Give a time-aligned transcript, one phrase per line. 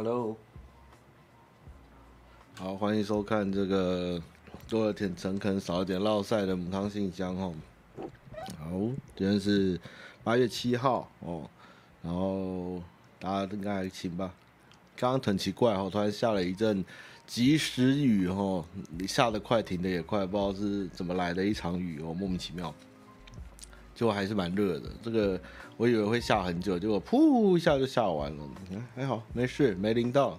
[0.00, 0.36] Hello，
[2.56, 4.22] 好，欢迎收看这个
[4.68, 7.52] 多了点诚恳，少了点烙赛的母汤信箱哦。
[8.60, 8.70] 好，
[9.16, 9.80] 今天是
[10.22, 11.50] 八月七号哦，
[12.00, 12.80] 然后
[13.18, 14.32] 大家应该还行吧？
[14.94, 16.84] 刚刚很奇怪哦，突然下了一阵
[17.26, 18.64] 及时雨哦，
[19.08, 22.72] 下得快，停的也快，不知道是怎么来的一场雨哦，莫名其妙。
[23.98, 25.40] 就还是蛮热的，这个
[25.76, 28.44] 我以为会下很久，结果噗一下就下完了。
[28.70, 30.38] 看还好，没事，没淋到。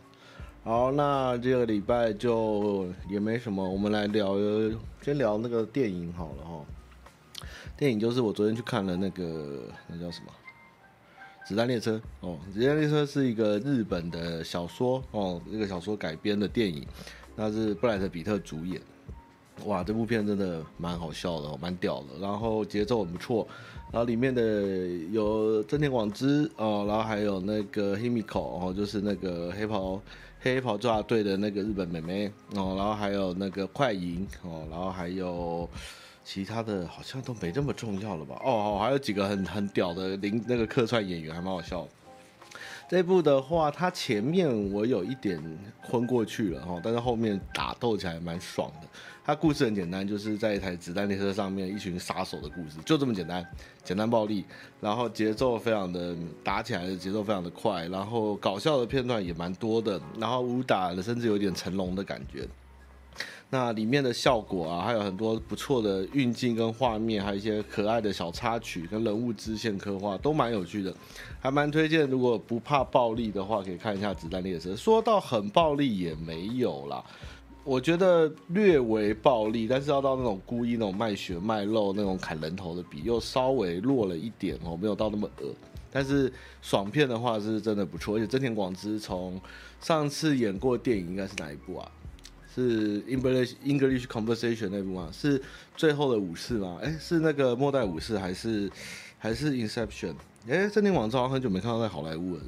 [0.64, 4.38] 好，那这个礼拜就也没什么，我们来聊，
[5.02, 6.66] 先聊那个电影好了哈。
[7.76, 10.32] 电影就是我昨天去看了那个，那叫什么？
[11.46, 16.88] 子弹列车哦，子弹列车是一个日本的小说哦，那个小说改编的电影，
[17.36, 18.82] 那是布莱德彼特主演。
[19.66, 23.48] 哇，这部片真的蛮好笑的，蛮屌的，然后节奏很不错，
[23.92, 30.02] 然后里面的有真田广之哦，然后还有那个 Himiko 哦，就是那个黑袍
[30.42, 35.70] 黑袍抓队的那个日本妹妹哦，然后还有那个快银哦，然后还有
[36.24, 38.36] 其他的好像都没这么重要了吧？
[38.44, 41.88] 哦哦，还有几个很很屌的零那个客串演员，还蛮好笑。
[42.88, 45.40] 这部的话，它前面我有一点
[45.82, 48.88] 昏过去了哈，但是后面打斗起来蛮爽的。
[49.30, 53.46] 它故事很简单，就是在一台子弹列车上面，一群杀手的故事，就这么简单，
[53.84, 54.44] 简单暴力，
[54.82, 62.48] 然后节奏非常的打起来的节奏非常的快，然后搞笑的片段也蛮多的，然后武打的甚至有点成龙的感觉。
[63.52, 70.92] 那里面的效果啊，还有很多不错的运镜跟画面，还有一些可爱的小插曲跟人物支线刻画，都蛮有趣的，
[71.40, 72.10] 还蛮推荐。
[72.10, 74.72] 如果不怕暴力的话，可以看一下《子弹列车》。
[74.76, 77.04] 说到很暴力也没有啦，
[77.64, 85.54] 我觉得略微暴力，但是要到那种故意那种卖血卖肉那种砍人头的比，又稍微弱了一点哦，没有到那么恶。
[85.92, 89.40] 但是爽片的话是真的不错，而且真田广之从
[89.82, 91.92] 上次演过电影应该是哪一部啊？
[92.56, 95.10] 是 English English Conversation 那部吗？
[95.12, 95.42] 是
[95.76, 96.80] 最后的武士吗？
[96.82, 98.70] 哎，是那个末代武士还是
[99.18, 100.14] 还是 Inception？
[100.48, 102.42] 哎，真田广之好像很久没看到在好莱坞了，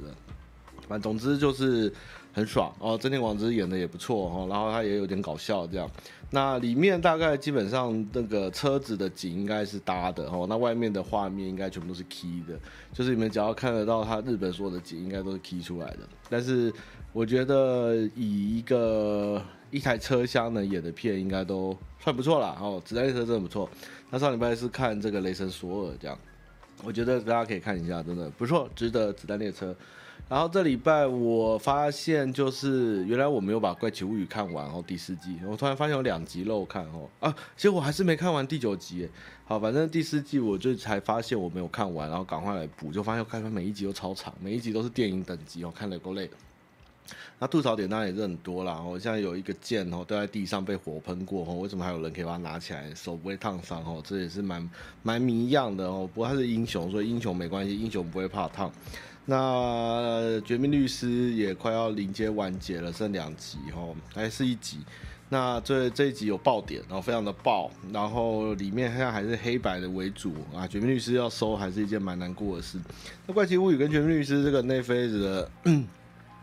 [0.87, 1.91] 反正总之就是
[2.33, 2.97] 很爽哦。
[2.97, 5.89] 真田广之演的也不错哦，然后他也有点搞笑这样。
[6.33, 12.57] 那里面大概基本上那个车子的景应该是搭的哦，那外面的画面应该全部都是 key 的，
[12.93, 15.99] 就是你们只要看得到他日本所有的景应该都是 key 出来的。
[16.29, 16.73] 但是
[17.11, 22.57] 我觉得以一个一台车厢呢演的片应该都算不错啦。
[22.61, 23.69] 哦，子弹列车真的不错。
[24.09, 26.17] 那上礼拜是看这个雷神索尔这样，
[26.81, 29.75] 我觉得大家可以看一下，真的不错，值得子弹列车。
[30.31, 39.09] 然后这礼拜我发现就是原来我没有把怪奇物语看完哦，第四季，我突然发现有两集漏看哦啊，结果还是没看完第九集。
[39.43, 46.29] 好，反正第四季我就才发现我没有看完，然后赶快来补，就发现看每一集都超长，每一集都是电影等级哦，看了够累。
[47.37, 54.01] 那吐槽点当然也是很多啦，哦，像有一个剑哦掉在地上被火喷过哦，为什么还有人可以把它拿起来，手不会烫伤哦？
[54.01, 54.69] 这也是蛮
[55.03, 56.09] 蛮谜样的哦。
[56.13, 58.71] 不过他是英雄，所以英雄没关系，英雄不会怕烫。
[59.25, 64.79] 那绝命律师也快要临接完结了，剩两集哦，还是一集。
[65.29, 70.67] 那这这一集有爆点，然后非常的爆，然后里面现在还是黑白的为主啊。
[70.67, 72.77] 绝命律师要收还是一件蛮难过的事。
[73.25, 75.51] 那怪奇物语跟绝命律师这个 Netflix 的。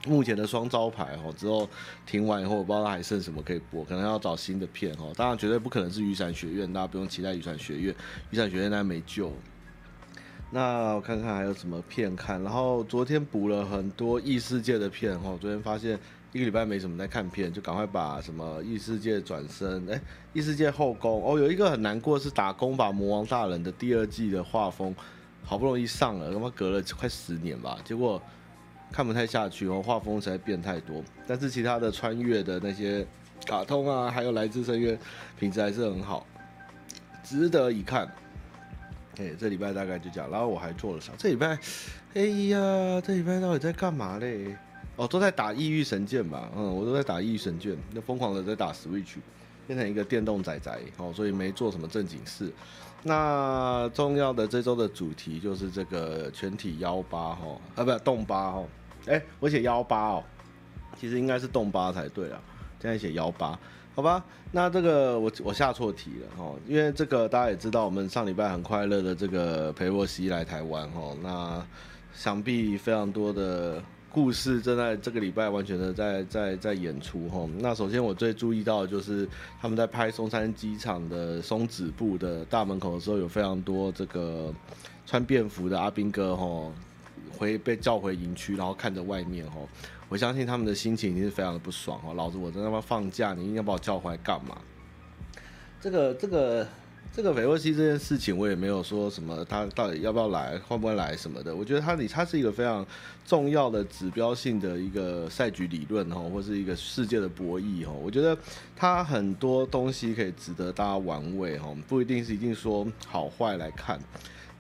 [0.06, 1.69] 目前的双招牌哦，之后
[2.06, 5.12] 停完以后，我不知道还剩什么可以播，可能要找新的片哦。
[5.16, 7.93] 当然绝对不可能是雨伞学院，大家不用期待雨伞学院，
[8.31, 9.33] 雨伞学院那没救。
[10.50, 15.38] 那我看看还有什么片看，然后昨天补了很多异世界的片哦。
[15.41, 15.98] 昨天发现
[16.32, 20.00] 一个礼拜没什么在看片，就赶快把什么异世界转身，哎，
[20.32, 24.94] 异世界后宫哦，有一个很难过是打工吧魔王大人的第二季的画风，
[25.44, 28.20] 好不容易上了，他妈隔了快十年吧，结果。
[28.91, 31.04] 看不太下去哦，画风实在变太多。
[31.26, 33.06] 但是其他的穿越的那些
[33.44, 34.98] 卡通啊，还有来自深渊，
[35.38, 36.26] 品质还是很好，
[37.22, 38.10] 值得一看。
[39.19, 40.31] 哎，这礼拜大概就这样。
[40.31, 41.12] 然后我还做了啥？
[41.19, 41.59] 这礼拜，
[42.15, 44.57] 哎呀，这礼拜到底在干嘛嘞？
[44.97, 46.51] 哦，都在打《异域神剑》吧？
[46.57, 49.16] 嗯，我都在打《异域神剑》，那疯狂的在打 Switch，
[49.66, 52.53] 变成一个电动仔仔哦，所以没做什么正经事。
[53.04, 58.65] 那重要的这周的主题就是这个全体幺八哈，啊不，动八哈。
[59.07, 60.25] 哎，我写幺八哦，
[60.98, 62.41] 其实应该是动八才对啊。
[62.81, 63.59] 现在写幺八，
[63.98, 64.24] 好吧？
[64.53, 71.66] 那这个我我下错题了哦，因为这个大家也知道，我们上礼拜很快乐的这个裴洛西来台湾哦，那
[72.15, 77.45] 想必非常多的故事正在这个礼拜完全的在在在演出哈。
[77.59, 79.28] 那首先我最注意到的就是
[79.60, 84.54] 他们在拍松山机场的松子部的大门口的时候，有非常多这个
[85.06, 86.72] 穿便服的阿兵哥哈。
[87.36, 89.68] 回被叫回营区，然后看着外面哦，
[90.09, 92.15] 我相信他们的心情一定是非常的不爽哦。
[92.15, 94.59] 老子我在那边放假，你应该把我叫回来干嘛？
[95.81, 96.66] 这个这个。
[97.10, 101.57] 这个裴洛西这件事情，我也没有说什么，他到底要不要来，会不会来什么的。
[101.57, 102.87] 我觉得他，你他是一个非常
[103.27, 107.93] 重要的指标性的一个赛局理论哦，或是一个世界的博弈哦。
[108.01, 108.37] 我觉得
[108.77, 113.99] 他很多东西可以值得大家玩味哦，不一定是一定说好坏来看。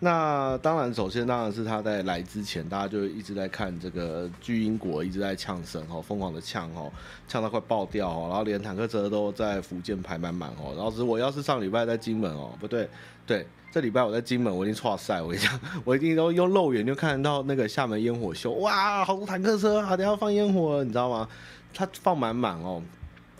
[0.00, 6.88] 那当然，首先当然是他在来之前，大家就一直在看这个巨鹰国一直在呛声哦，疯狂的呛哦，
[7.26, 10.72] 呛到快爆掉哦，然后连坦克车都在福建排满满哦。
[10.76, 12.88] 然后是我要是上礼拜在金门哦，不对，
[13.26, 21.28] 对，这礼拜我在金门，我一定剉赛，我讲，我一定都用肉眼就看到那个厦门烟火秀，哇，好多坦克车啊，等下放烟火，你知道吗？
[21.74, 22.80] 他放满满哦，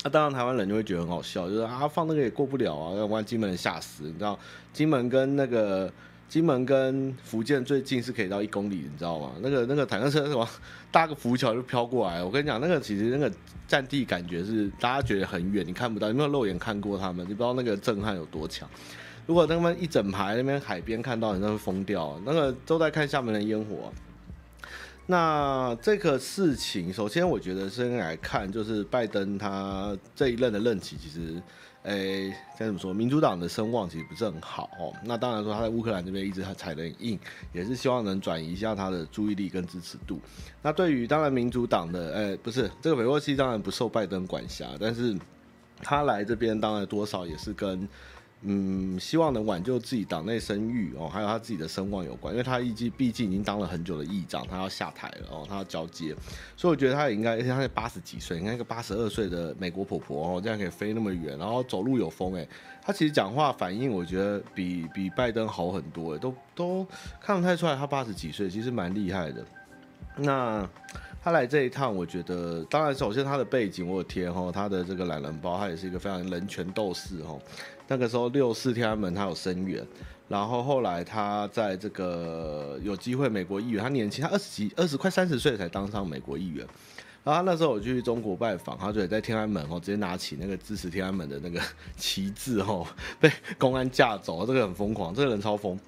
[0.03, 4.37] 那、啊、当然台湾人就会觉得很好笑，就是啊放那个也过不了啊，要不然金门人吓死，你知道，
[4.73, 5.89] 金门跟那个。
[6.29, 9.33] 金门跟福建最近是可以到一公里，你知道吗？
[9.41, 10.47] 那个那个坦克车什么
[10.93, 13.33] 搭个浮桥就飘过来，我跟你讲，那个其实那个
[13.67, 17.25] 占地感觉是大家觉得很远，你看不到，有没有肉眼看过他们？
[17.25, 18.69] 你不知道那个震撼有多强。
[19.27, 22.21] 如果他们一整排那边海边看到，你那会疯掉。
[22.27, 23.91] 那个都在看厦门的烟火。
[25.07, 31.41] 那这个事情，首先我觉得先来看，就是拜登他这一任的任期，其实。
[31.85, 32.93] 诶，该怎么说？
[32.93, 34.93] 民主党的声望其实不是很好哦。
[35.05, 37.19] 那当然说他在乌克兰这边一直踩得很硬，
[37.53, 40.21] 也是希望能转移一下他的注意力跟支持度。
[40.63, 45.17] 那对于当然民主党的，诶，不是这个裴洛西当然不受拜登管辖，但是
[45.81, 47.89] 他来这边当然多少也是跟。
[48.43, 56.15] 嗯，希望能挽救自己党内声誉哦，还有他自己的声望有关，因为他毕竟毕竟已经当了很久的议长，他要下台了哦，他要交接，
[56.57, 62.49] 所以我觉得他也应该，而且他才八十几岁，你看一个八十二岁的美国婆婆哦，这样可以飞那么远，然后走路有风诶，
[62.81, 66.87] 他其实讲话反应我觉得比比拜登好很多诶，都都
[67.21, 69.45] 看不太出来他八十几岁，其实蛮厉害的。
[70.17, 70.69] 那。
[71.21, 77.37] 他来这一趟，我觉得，当然，首先他的背景我有贴哈，他的这个懒人包，他也是一个非常人权斗士哈。
[77.89, 79.85] 那个时候六四天安门他有声援，
[80.29, 86.67] 然后后来他在这个有机会美国议员，他年轻，他二十几、二十快三十岁才当上美国议员。
[87.25, 91.61] 然后他那时候我去中国拜访，他就也在天安门哦，直接拿起那个支持天安门的那个
[91.97, 92.87] 旗帜哦，
[93.19, 95.79] 被公安架走，这个很疯狂，这个人超疯。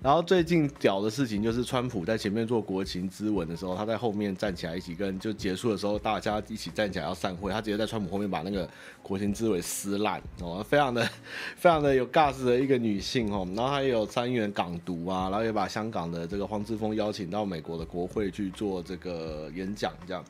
[0.00, 8.68] 然后最近屌的事情就是，川普在前面做国情咨文的时候，他在后面站起来一起跟就结束的时候，大家一起站起来要散会，他直接在川普后面把那个
[9.02, 11.02] 国情咨文撕烂哦，非常的
[11.58, 20.24] 非常的有 gas 的一个女性哦，然后他也有参议员港独啊，然后也把香港的这个黄之锋邀请到美国的国会去做这个演讲，这样。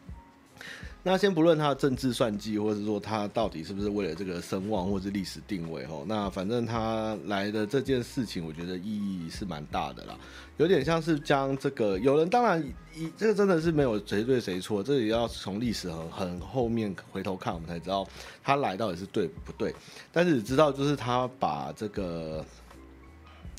[1.05, 10.19] 那先不论他的政治算计，或者说他到底是不是为了这个声望或者历史定位哦，那反正他来的这件事情，我觉得意义是蛮大的啦。
[10.59, 12.63] 有点像是将这个，有人当然
[12.95, 18.07] 一这个真的是没有谁对谁错，这也要从历史很很后面回头看，我们才知道
[18.43, 19.75] 他来到底是对不对。
[20.13, 22.45] 但是只知道就是他把这个。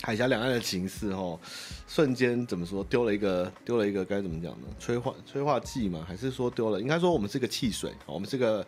[0.02, 1.38] 海峡两岸的情势，哦，
[1.88, 2.84] 瞬间怎么说？
[2.86, 4.68] 丢了一个，丢了一个，该怎么讲呢？
[4.80, 6.06] 催化催化剂嘛？
[6.08, 6.80] 还是说丢了？
[6.80, 8.66] 应该说我们是个汽水，我们是个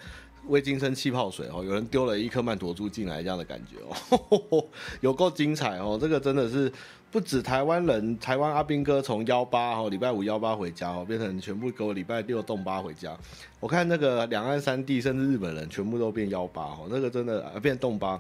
[0.48, 3.78] 未精生气泡水，哦，有人丢了一颗曼陀珠进来，这样的感觉，
[4.10, 4.66] 哦，
[5.00, 5.98] 有够精彩哦！
[6.00, 6.72] 这个真的是
[7.12, 13.18] 不止台湾人，台湾阿兵哥从幺八，哦，礼拜五幺八回家，哦，变成全部给我礼拜六动八回家。
[13.60, 18.20] 我看那个两岸三地，甚至日本人，全部都变幺八，哦，那个真的变动八，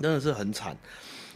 [0.00, 0.76] 真的是很惨。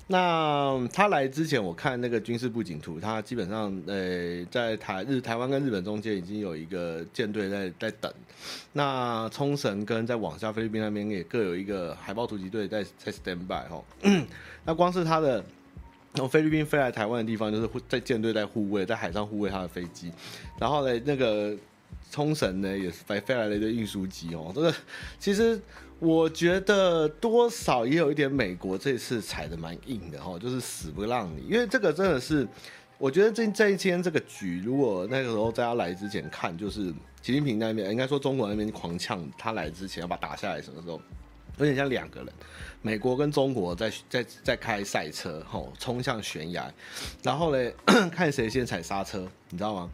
[0.09, 8.13] 那他来之前，我看那个军事布景图，他基本上，呃，在台日台湾跟日本中间已经有一个舰队在在等。
[8.73, 13.83] 那冲绳跟在往下菲律宾那边也各有一个海豹突击队在在 stand by 哈。
[14.65, 15.45] 那光是他的
[16.15, 20.13] 从菲律宾飞来台湾的地方，就是在舰队在护卫，在海上护卫他的飞机。
[20.61, 21.53] 然后呢，那个
[22.13, 24.73] 冲绳呢也飞飞来了一个运输机哦，这个
[25.19, 25.61] 其实。
[25.99, 32.47] 我觉得多少也有一点美国这次踩的蛮硬的哈，就是死不让你，因为这个真的是，
[32.99, 41.01] 我觉得这这一天这个局，如果那个时候在他来之前看，就是习近平那边应该说中国那边狂呛他来之前要把打下来，什么时候
[41.57, 42.29] 有点像两个人，
[42.83, 46.71] 美国跟中国在在在开赛车吼，冲向悬崖，
[47.23, 47.73] 然后呢
[48.13, 49.91] 看谁先踩刹车，你知道吗？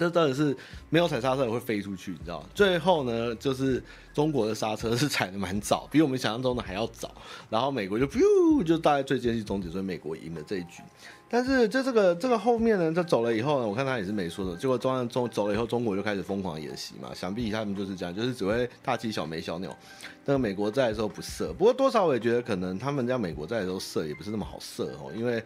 [0.00, 0.56] 这真的是
[0.88, 2.42] 没有踩刹车也会飞出去，你知道？
[2.54, 3.82] 最后呢，就是
[4.14, 7.12] 中国的刹车是踩得蛮早，比我们想象中的还要早。
[7.50, 10.82] 然后美国就噗，就大概最接近终点，所以美国赢了这一局。
[11.28, 14.56] 但是就这个这个后面呢，他走了以后呢，我看他也是没说的。
[14.56, 17.10] 结果中央中走了以后，中国就开始疯狂演习嘛。
[17.14, 19.76] 想必他们就是这样，就是只会大鸡小没小鸟。
[20.24, 25.44] 那个美国在的时候不射，不过多少我也觉得可能他们家美国在的时候射也不是那么好射哦，因为。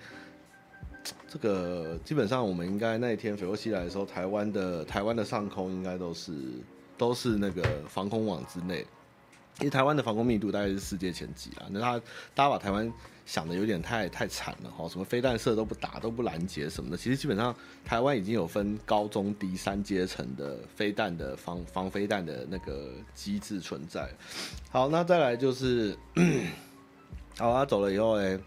[1.34, 6.32] 这个基本上我们应该那一天斐洛西来的时候，台湾的台湾的上空应该都是
[6.96, 8.86] 都是那个防空网之内，
[9.58, 11.66] 因为台湾的防空密度大概是世界前几啦。
[11.70, 11.98] 那他
[12.36, 12.92] 大家把台湾
[13.26, 17.52] 想的有点太太惨了哈，什么飞弹射都不打都不拦截什么的，其实基本上
[17.84, 24.08] 台湾已经有分高中低三阶层的飞弹的防防飞弹的那个机制存在。
[24.70, 25.98] 好，那再来就是，
[27.38, 28.38] 好，他走了以后哎，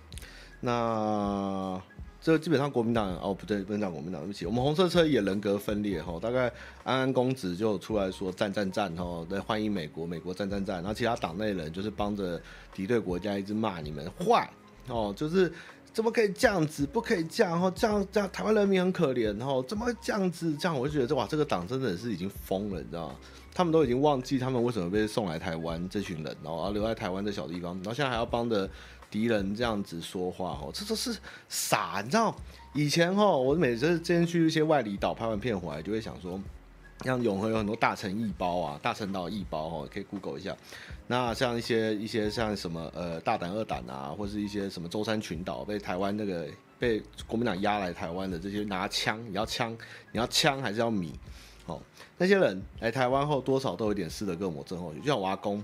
[0.61, 1.81] 那。
[2.27, 6.19] 这基本上国民党哦，不对，不能讲国民党，对不起，我们红色车也人格分裂哈。
[6.21, 6.51] 大概
[6.83, 10.75] 安安公子就出来说战战战哈，对欢迎美国，美国战战战。
[10.79, 12.37] 然后其他党内人就是帮着
[12.73, 14.49] 敌对国家一直骂你们坏
[14.89, 15.49] 哦，就是
[15.93, 20.53] 怎么可以这样子，不可以这样哈，这样这样台湾人民很可怜哈，怎么会这样子？
[20.57, 23.15] 这样我就觉得这哇，这个党真的是已经疯了，你知道吗？
[23.53, 28.69] 他们都已经忘记他们为什么被送来台湾这群人，然后留在台湾的小地方，然后现在还要帮着。
[29.09, 32.35] 敌人这样子说话哦，这都是傻，你知道？
[32.73, 36.39] 以前哦，我每次之前去一些外离岛拍完片回来，就会想说，
[37.03, 40.55] 像永和有很多大陈义包啊，大陈岛义包哦，可以 Google 一下。
[41.07, 46.47] 那像一些一些像什么呃大胆二胆啊，或是一些什么舟山群岛被台湾那个
[46.77, 49.75] 被国民党押来台湾的这些拿枪，你要枪，
[50.11, 51.17] 你要枪还是要米？
[51.65, 51.81] 哦，
[52.17, 55.63] 那些人来台湾后，多少都有点斯德哥尔摩症候，就像我阿公。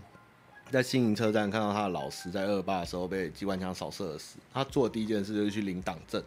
[0.73, 6.21] 在新营车站看到他的老师在二八的时候被机关枪扫射死，他做的第一件事就是去领党证。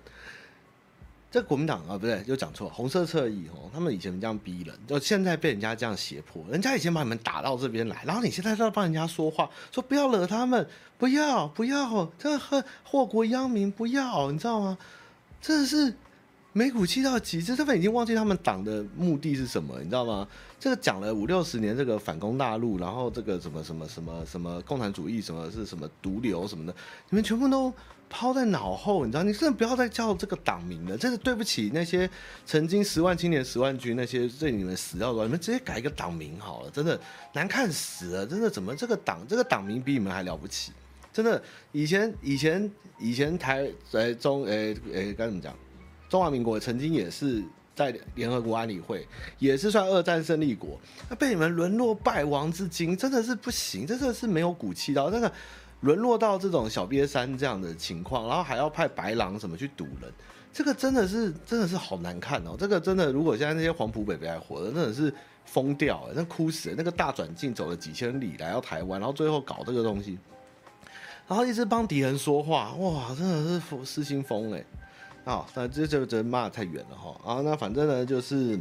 [1.33, 10.65] 这国民党啊，不对，就讲错，红色侧翼哦，他们以前这样逼人，就现在被人家这样胁迫，人家以前把你们打到这边来，然后你现在都要帮人家说话，说不要惹他们，
[10.97, 14.79] 不要不要，这和祸国殃民，不要，你知道吗？
[15.43, 15.93] 真的是。
[16.57, 20.27] 没骨气到极致，这份已经忘记他们党的目的是什么，你知道吗？
[20.59, 26.75] 这个讲了五六十年，这个反攻大陆，然后这个什么什么什么什么共产主义，什么是什么毒瘤什么的，
[27.11, 27.71] 你们全部都
[28.09, 29.23] 抛在脑后，你知道？
[29.23, 32.09] 你真的不要再叫这个党名了，真是对不起那些
[32.47, 36.99] 曾经十万青年十万军那些对你们死掉的，你们直接改一个党名好了，真的
[37.35, 40.73] 难看死了，真的怎么这个党这个党名比你们还了不起？
[41.13, 45.55] 真的，以前以前以前台在中诶诶该怎么讲？
[46.09, 47.43] 中华民国曾经也是
[47.75, 49.07] 在联合国安理会，
[49.39, 55.31] 也是算二战胜利国，那被你们沦落败亡至今，真的是不行，真的是没有骨气到那个
[55.81, 60.11] 沦落到这种小瘪三这样的情况，然后还要派白狼什么去堵人，
[60.53, 65.13] 这个真的是真的是好难看哦，这个真的如果现在那些黄埔北北还活着，真的是
[65.45, 70.19] 疯掉了，那哭死，那个大转进走了几千里来到台湾，然后最后搞这个东西，
[71.29, 74.65] 然后一直帮敌人说话，哇，真的是失心疯哎。
[75.27, 77.21] 好，那这就真骂太远了哈。
[77.25, 78.57] 啊，那反正呢，就是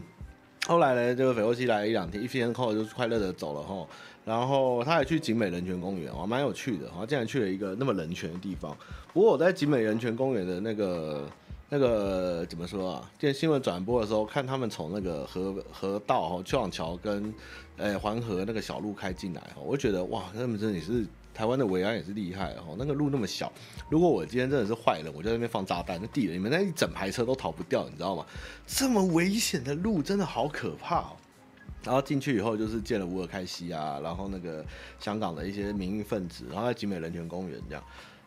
[0.66, 3.88] 后来呢，这个斐欧西来一两天，一天后就快乐的走了哈。
[4.26, 6.90] 然后他还去景美人权公园，哦，蛮有趣的。
[6.90, 8.76] 哈，竟然去了一个那么人权的地方。
[9.14, 11.30] 不过我在景美人权公园的那个
[11.70, 13.12] 那个怎么说啊？
[13.20, 17.32] 见新闻转播的时候，看他们从那个河河道哈，去往桥跟
[17.78, 21.06] 呃黄河那个小路开进来哈，我就觉得哇，他们真的是。
[21.36, 23.52] 台湾的维安也是厉害哦，那个路那么小，
[23.90, 28.26] 如果我今天真的是坏人，我就在那边放炸弹，那地人你们那一整排车都逃不掉，你知道吗？
[28.66, 31.18] 这么危险的路真的好可怕哦。
[31.84, 34.66] 然后进去以后就是见了吴尔开西啊，然后那个
[35.00, 37.84] 香港的一些民意分子，然后在集美人权公园这样，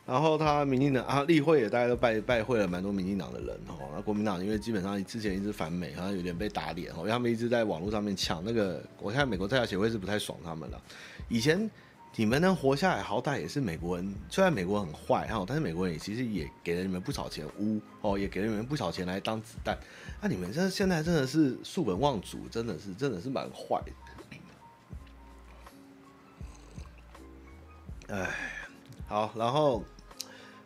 [0.06, 3.88] 然后他民进党啊立会也大家都拜拜会了蛮多民进党的人哦。
[3.96, 10.80] 那国民党因为基本上之前一直反美，好像有点被打脸哦，因为他们一直在网络上面抢那个，我看美国在台协会是不太爽他们了，
[11.28, 11.68] 以前。
[12.16, 14.14] 你们能活下来，好歹也是美国人。
[14.28, 19.78] 虽然美国很坏哈，但是美国人也其实也给了你们不少钱，污哦，也给了你们不少钱来当子弹。
[20.20, 23.92] 那、你们这现在真的是树本望族，真的是真的是蛮坏的。
[28.16, 28.30] 哎，
[29.06, 29.84] 好，然后，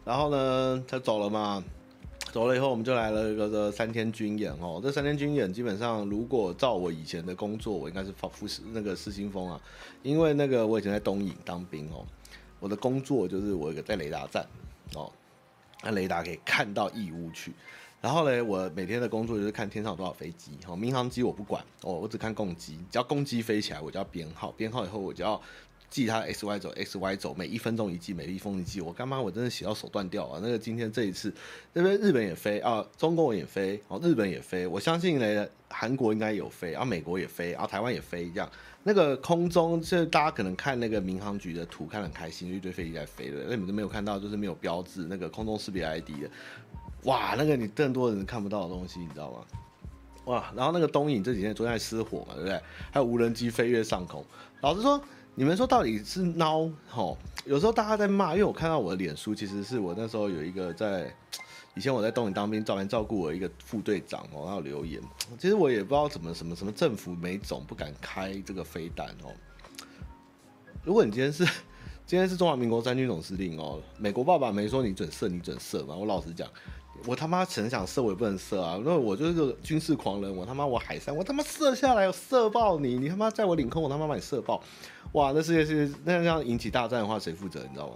[0.06, 1.62] 然后呢，他走了嘛。
[2.32, 4.80] 走了以后，我们就来了一个这三天军演哦。
[4.82, 9.60] 这三天军演基本上，如果照我以前的工作，我应该是发副那个失心疯啊。
[10.02, 12.06] 因为那个我以前在东影当兵哦，
[12.58, 14.46] 我的工作就是我有个在雷达站
[14.94, 15.12] 哦，
[15.82, 17.52] 那雷达可以看到义乌去。
[18.00, 25.38] 然后呢，我每天的工作就是看天上有多少飞机哦，民航机我不管哦，我只看攻击，只要攻击飞起来，我就要编号，编号以后我就要。
[25.92, 28.80] 记他 X Y 轴 X Y 轴，每一分钟一记，每一分一记。
[28.80, 29.20] 我干妈？
[29.20, 30.40] 我真的写到手断掉啊！
[30.42, 31.30] 那个今天这一次，
[31.74, 34.66] 那边日本也飞啊，中国也飞，哦，日本也飞。
[34.66, 38.50] 我相信呢，韩国应该有飞，啊，美国也飞，啊，台湾也飞，这样。
[38.84, 43.44] 那个空中，就是大家可能看那个民航局的图，看得很开心，一堆飞机在飞的。
[43.44, 46.30] 那你们都没有看到，就是没有标志那个空中识别 ID 的。
[47.02, 49.38] 哇，那个你更多人看不到的东西，你知道吗？
[50.24, 52.58] 哇，然后那个东影这几天昨天还失火嘛，对不对？
[52.90, 54.24] 还有无人机飞越上空。
[54.62, 54.98] 老实说。
[55.34, 57.16] 你们说到底是孬吼？
[57.46, 61.12] 有时候大家在骂，因为我看到我的脸书，其实是我那时候有一个在
[61.74, 65.00] 以前我在东营当兵，照完照顾我一个副队长哦，然后留言。
[65.38, 69.32] 其实我也不知道怎么什么什么政府没种不敢开这个飞弹哦。
[70.84, 71.44] 如果你今天是
[72.04, 75.94] 今天是中华民国三军总司令哦，美国爸爸没说你准射你准射嘛？
[75.94, 76.46] 我老实讲，
[77.06, 84.62] 我他妈很想射我也不能射啊，因为我就是个军事狂人，我他妈我海山我他妈射下来我射爆你，你他妈在我领空我他妈把你射爆，
[85.12, 85.32] 哇！
[85.34, 87.60] 那世界是那样引起大战的话谁负责？
[87.60, 87.94] 你知道吗？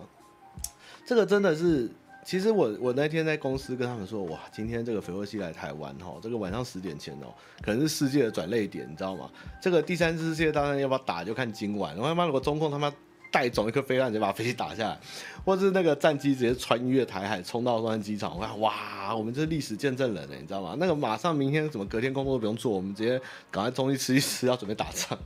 [1.06, 1.90] 这个真的是。
[2.25, 7.32] 其实我我那天在公司跟他们说，哇，今天这个裴洛西来台湾哈，这个晚上十点前哦，
[7.62, 9.30] 可能是世界的转捩点，你知道吗？
[9.62, 11.94] 这个第三次世界大战要不要打，就看今晚。
[11.94, 12.92] 然后他妈如果中共他妈。
[13.30, 15.00] 带走一颗飞弹就把飞机打下来，
[15.45, 20.76] 或是那个战机直接穿越台海冲到松山机场，哇，我们这是历史见证人呢，你知道吗？
[20.78, 25.18] 那个马上明天怎么隔天工作都不用做，我们直接赶快东西吃一吃，要准备打仗。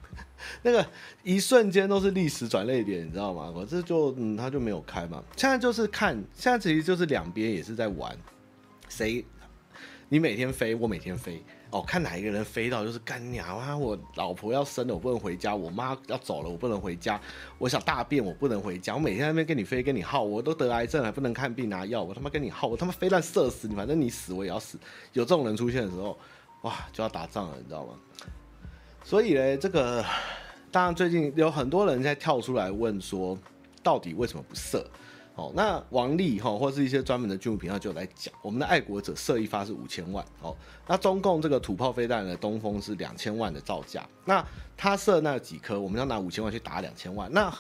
[0.63, 0.85] 那个
[1.23, 3.53] 一瞬间都是历史转捩点，你知道吗？
[3.55, 5.23] 我这就嗯，他就没有开嘛。
[5.37, 8.17] 现在就是看，现在其实就是两边也是在玩，
[8.89, 9.25] 谁
[10.09, 11.43] 你每天飞，我每天飞。
[11.71, 13.77] 哦，看哪一个人飞到就是干娘啊！
[13.77, 17.17] 我老婆要生了，我不能回家；我妈要走了，我不能回家；
[17.59, 18.95] 我想大便，我不能回家。
[18.95, 24.77] 我每天在那边跟你飞，跟你耗，我都得癌症还不能看病拿药，我他妈跟你耗，我他妈飞弹射死你，反正你死我也要死。
[25.13, 26.19] 有这种人出现的时候，
[26.63, 27.95] 哇，就要打仗了，你知道吗？
[29.05, 30.05] 所以呢，这个
[30.73, 33.39] 当然最近有很多人在跳出来问说，
[33.81, 34.85] 到底为什么不射？
[35.37, 40.55] 哦，那王力哈，或是一些专门的军武频道就来讲，我们的爱国者射一发是五千万哦，
[40.87, 44.45] 那中共这个土炮飞弹的东风是两千万的造价，那
[44.77, 47.51] 他射那几颗，我们要拿五千万去打两千万，那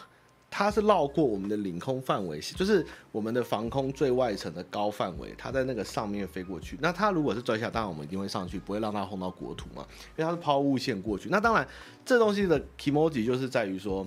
[0.50, 9.86] 他是绕过我们的领空范围，就是我们的防空最外层的高范围，他在那个上面飞过去，那他如果是坠下，当然我们一定会上去，不会让他轰到国土嘛，
[10.18, 11.66] 因为他是抛物线过去，那当然
[12.04, 14.06] 这东西的 kimoji 就是在于说。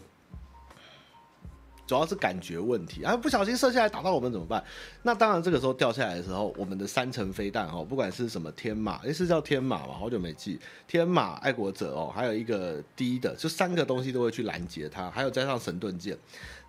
[1.86, 4.64] 主要是感觉问题啊，不小心射下来打到我们怎么办？
[5.02, 9.94] 那当然，这个时候掉下来的时候，我们的三层飞弹哦，不管是什么天马，诶，是叫天马嘛？
[9.94, 16.18] 好久没记，天马爱国者哦，还有一个低的，就三个东西都会去拦截它，还有加上神盾舰，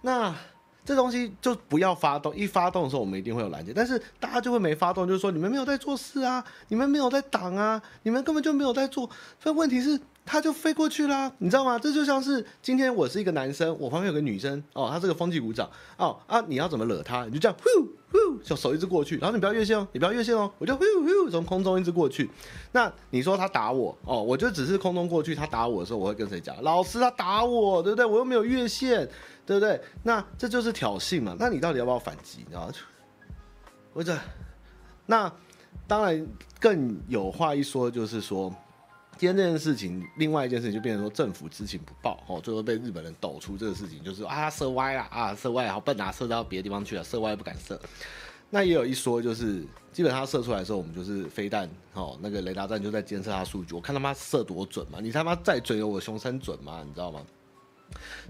[0.02, 0.34] 那
[0.84, 9.08] 这东西就不要发动，一发动的时候我们一定会有拦截，但是大家就会没发动，就是说你们没有在做事啊，你们没有在挡啊，你们根本就没有在做，
[9.42, 10.00] 所以问题是。
[10.26, 11.78] 他就飞过去啦，你知道吗？
[11.78, 15.68] 这就像是今天我是一个男生，我旁边有个女生哦，她是个风纪股长
[15.98, 17.26] 哦啊，你要怎么惹她？
[17.26, 22.30] 你就这样呼呼，小手一直过去，然后你不要越线哦，你不要越线哦，我就呼呼从空中一直过去。
[22.72, 26.56] 那你说他打我哦，我就只是空中过去，他打我的时候，我会跟谁讲？
[26.62, 28.06] 老师他打我，对不对？
[28.06, 29.06] 我又没有越线，
[29.46, 29.80] 对不对？
[30.02, 31.36] 那这就是挑衅嘛。
[31.38, 32.38] 那你到底要不要反击？
[32.38, 32.72] 你知道吗？
[33.92, 34.18] 或者
[35.06, 35.32] 那
[35.86, 36.26] 当然
[36.60, 38.54] 更有话一说，就是说。
[39.16, 47.80] 今天这件事情，另外一件事情就变成说政府知情不报，哦，最后被日本人抖出这个事情，就是啊射歪了啊射歪，好笨啊，射到别的地方去了，射歪不敢射。
[48.50, 56.82] 那也有一说，就是基本上射出来的时候，我们就是飞弹，哦，那个雷达站就在监测它数据，我看他妈射多准嘛，你他妈再准有我熊山准吗？
[56.84, 57.24] 你知道吗？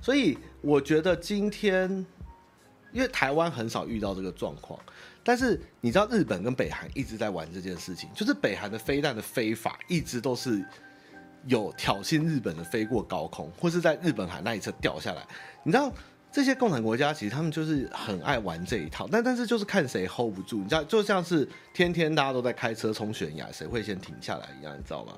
[0.03, 1.88] 所以我觉得今天，
[2.93, 4.79] 因为台湾很少遇到这个状况。
[5.27, 10.62] 但是你知道日本跟北韩一直在玩这件事情，就是北韩的飞弹的飞法一直都是
[11.47, 15.27] 有挑衅日本的飞过高空，或是在日本海那一侧掉下来。
[15.62, 15.90] 你知道
[16.31, 20.59] 这些共产国家其实他们就是很爱玩这一套，但但是就是看谁 hold 不住。
[20.59, 25.14] 你知道就像是天天大家都在开车冲悬崖，谁会先停下来一样，你知道吗？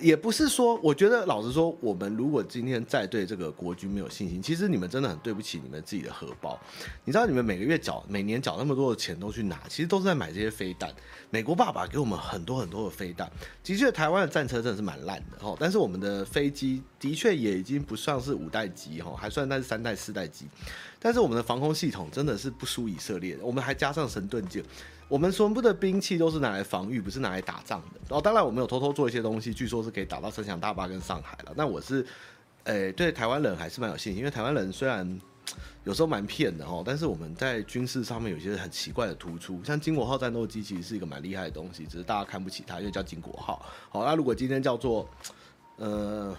[0.00, 6.58] 也不是说，我觉得老实说，我们如果今天再对这个国军没有信心，其实你们真的很对不起你们自己的荷包。
[7.04, 9.60] 你知道，你们每个月缴、每年缴那么多的钱都去哪？
[9.68, 10.92] 其实都是在买这些飞弹。
[11.30, 13.30] 美国爸爸给我们很多很多的飞弹，
[13.62, 15.56] 的确，台湾的战车真的是蛮烂的哦。
[15.60, 20.46] 但是我们的飞机的确也已经不算是五代机哈，还算那是三代、四代机。
[20.98, 24.64] 但是我们的防空系统真的是不输以色列的，我们还加上神盾舰。
[25.08, 28.00] 我们全部的兵器都是拿来防御，不是拿来打仗的。
[28.08, 31.52] 然哦，当然我们有偷偷做一些东西，据说是可以打到城墙大坝跟上海了。
[31.56, 32.06] 那我是，
[32.64, 35.18] 诶、对台湾人还是蛮有信心，因为台湾人虽然
[35.84, 43.64] 有时候蛮骗的哦，但是我们在军事上面有些很奇怪的突出，像金国号战斗机其实是一个蛮厉害的东西，只是大家看不起它，因为叫金国号。
[43.88, 45.08] 好，那如果今天叫做
[45.76, 46.36] 呃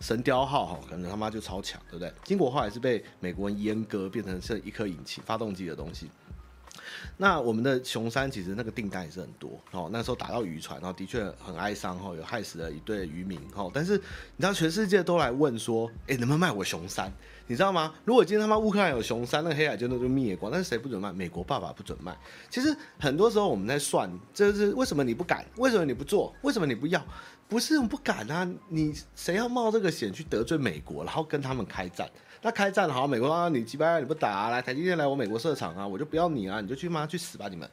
[0.00, 2.12] 神雕号哈，可能他妈就超强，对不对？
[2.22, 6.08] 金国号还是被美国人阉割，变成是一颗引擎发动机的东西。
[7.16, 13.70] 那我们的熊山其实那个订单也是很多哦，那时候打到渔船，然后的确很哀伤哈，有害死了一对渔民哈。
[13.72, 17.12] 但是你知道全世界都来问说，哎，能不能卖我熊山？
[17.48, 17.94] 你知道吗？
[18.04, 20.50] 如果今天他妈乌克兰有熊山，那黑海舰队就灭光。
[20.50, 21.12] 但是谁不准卖？
[21.12, 22.16] 美国爸爸不准卖。
[22.50, 25.46] 其实很多时候我们在算，这是为什么你不敢？
[25.56, 26.34] 为什么你不做？
[26.42, 27.00] 为什么你不要？
[27.48, 32.10] 不是不敢啊，你谁要冒这个险去得罪美国，然后跟他们开战？
[32.42, 37.68] 那开战好，美国啊，你鸡巴你不打啊，来台积电来我美国设厂啊，我就不要你啊，你就去妈去死吧你们！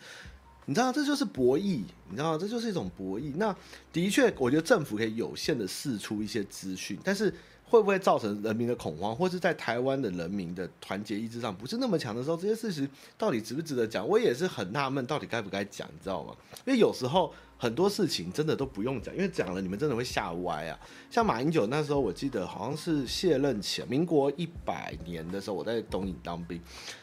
[0.66, 3.34] 你知道这就是博弈，你知道这就是一种博弈。
[3.36, 3.54] 那
[3.92, 7.34] 的确，我觉得政府可以有限的释出一些资讯，但是
[7.74, 14.08] 会不会造成人民的恐慌，或是在台湾的人民的团结意志上不是那么强的时候，这些事实到底值不值得讲？
[14.08, 16.36] 我也是很纳闷，到底该不该讲，你知道吗？
[16.68, 20.80] 因为有时候很多事情真的都不用讲，因为讲了你们真的会吓歪啊。
[21.10, 26.62] 像马英九那时候，我记得好像是卸任前，民国一百年的时候，我在东影当兵，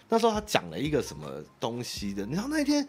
[0.09, 2.87] 那时候他讲了一个什么东西的，你知道那天。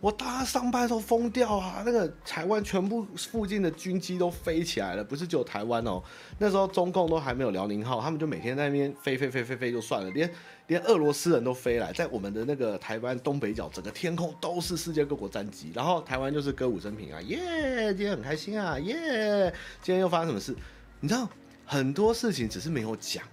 [0.00, 1.82] 我大家上班都疯掉啊！
[1.84, 6.00] 那个台湾全部附近的军机都飞起来了，不是只有台湾哦。
[6.38, 10.30] 那时候中共都还没有辽宁号，他们就每天在那边飞飞飞飞飞就算了，连
[10.68, 17.92] 连俄罗斯人都飞来，在我们的那个台湾东北角，整个天空都是世界各国战机，然后台湾就是歌舞升平啊，耶！
[17.92, 19.52] 今天很开心啊，耶！
[19.82, 20.54] 今天又发生什么事？
[21.00, 21.28] 你知道
[21.66, 23.24] 很多事情只是没有讲，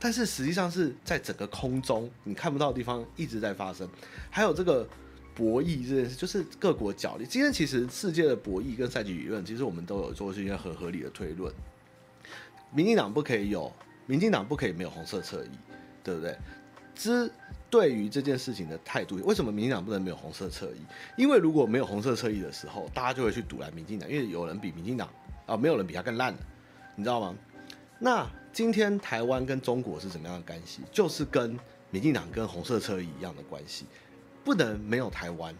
[0.00, 3.88] 但是实际上是在整个空中你看不到的地方一直在发生，
[4.30, 4.84] 还有这个。
[5.38, 7.24] 博弈这件事就是各国角力。
[7.24, 11.54] 今天其实世界的博弈跟赛局理论，其实我们都有做出一些很合理的推论。
[12.72, 13.72] 民进党不可以有，
[14.06, 15.50] 民进党不可以没有红色侧翼，
[16.02, 16.36] 对不对？
[16.92, 17.30] 之
[17.70, 20.80] 对于这件事情的态度，为什么民进党不能没有红色侧翼？
[21.16, 25.08] 因为如果没有红色侧翼的时候，大家就会去赌烂民进党，因为有人比民进党
[25.46, 26.40] 啊，没有人比他更烂的，
[26.96, 27.32] 你知道吗？
[28.00, 30.82] 那今天台湾跟中国是怎么样的关系？
[30.90, 31.56] 就是跟
[31.90, 33.86] 民进党跟红色侧翼一样的关系。
[34.48, 35.54] 不能没有台湾，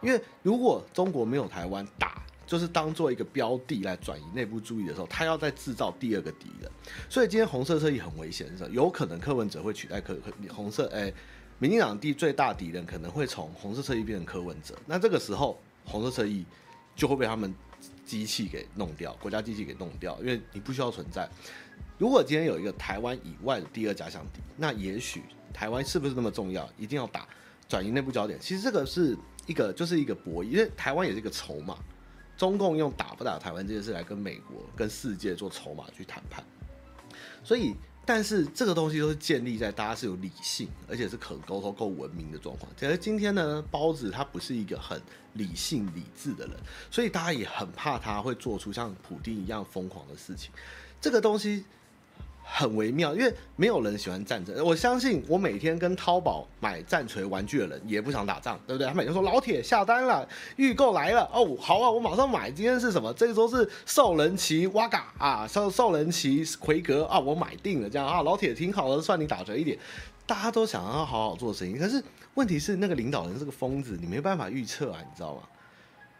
[0.00, 6.72] 因为如果中国没有台湾打，就是当做一个标的来转移内部注意的时候，他要再制造第二个敌人。
[7.10, 10.16] 所以今天红色车翼很危险是，有可能柯文哲会取代柯
[10.48, 11.12] 红色，哎，
[11.58, 14.74] 民进党第最大敌人可能会从红色车翼变成柯文哲。
[14.86, 16.42] 那这个时候红色车翼
[16.96, 17.54] 就会被他们
[18.06, 21.28] 机器给弄掉，国家机器给弄掉，因为你不需要存在。
[21.98, 27.28] 如果今天有一个台湾以外的第二假想敌，那也许台湾是不是那么重要，一定要打？
[27.70, 31.78] 转移内部焦点，其实这个是一个，就是一个博弈，因为台湾也是一个筹码。
[32.36, 36.42] 中共用打不打台湾这件事来跟美国、跟世界做筹码去谈判。
[37.44, 42.72] 所以，但是这个东西都是建立在大家是有理性，而且是可沟通、够文明的状况。
[42.76, 45.00] 其实今天呢，包子他不是一个很
[45.34, 46.56] 理性、理智的人，
[46.90, 50.50] 所以大家也很怕他会做出像普丁一样疯狂的事情。
[51.00, 51.64] 这个东西。
[52.52, 54.64] 很微妙，因为没有人喜欢战争。
[54.64, 58.88] 我相信，我每天跟淘宝买战锤玩具的人也不想打仗，对不对？
[58.88, 62.50] 他每天说老铁下单了，预购来了，哦，好啊，我马上买。
[62.50, 63.12] 今天是什么？
[63.14, 67.88] 这个时候是兽人旗哇嘎啊，兽兽人旗奎格啊，我买定了。
[67.88, 69.78] 这样啊，老铁挺好的，算你打折一点。
[70.26, 72.02] 大家都想要好好做生意，可是
[72.34, 75.42] 问题是那个领导人是个疯子，你没办法预测啊，你知道吗？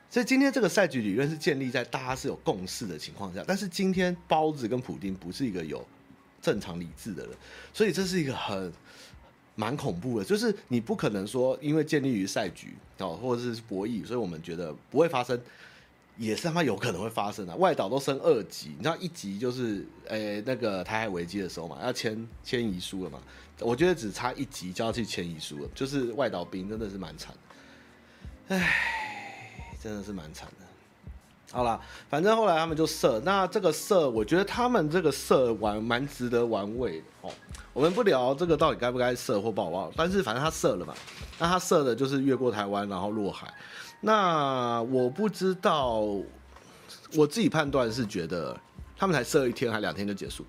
[0.08, 5.84] 所以今天这个赛局理论是建立在大家是有共识的情况下，但是今天包子跟普丁不是一个有。
[6.42, 7.32] 正常理智的人，
[7.72, 8.72] 所以这是一个很
[9.54, 15.38] 蛮恐怖的，就是你不可能说因为建立于赛局哦，或者是博弈，所以我们觉得不会发生，
[16.16, 17.54] 也是他妈有可能会发生的。
[17.56, 23.20] 外岛都升二级，你知道一级就是诶、那个台海危机的时候嘛，要签签遗书了嘛，
[23.58, 27.34] 我觉得只差一级就要去签遗书了，就是外岛兵真的是蛮惨，
[28.48, 30.66] 唉，真的是蛮惨的。
[31.52, 37.30] 好了，反正后来他们就射，那这个射，我觉得他们这个射玩蛮值得玩味的哦。
[37.72, 40.94] 我们不聊这个到底该不该射或不好，但是反正他射了嘛，
[41.38, 43.52] 那他射的就是越过台湾然后落海。
[44.00, 46.00] 那我不知道，
[47.14, 48.56] 我自己判断是觉得
[48.96, 50.46] 他们才射一天还两天就结束，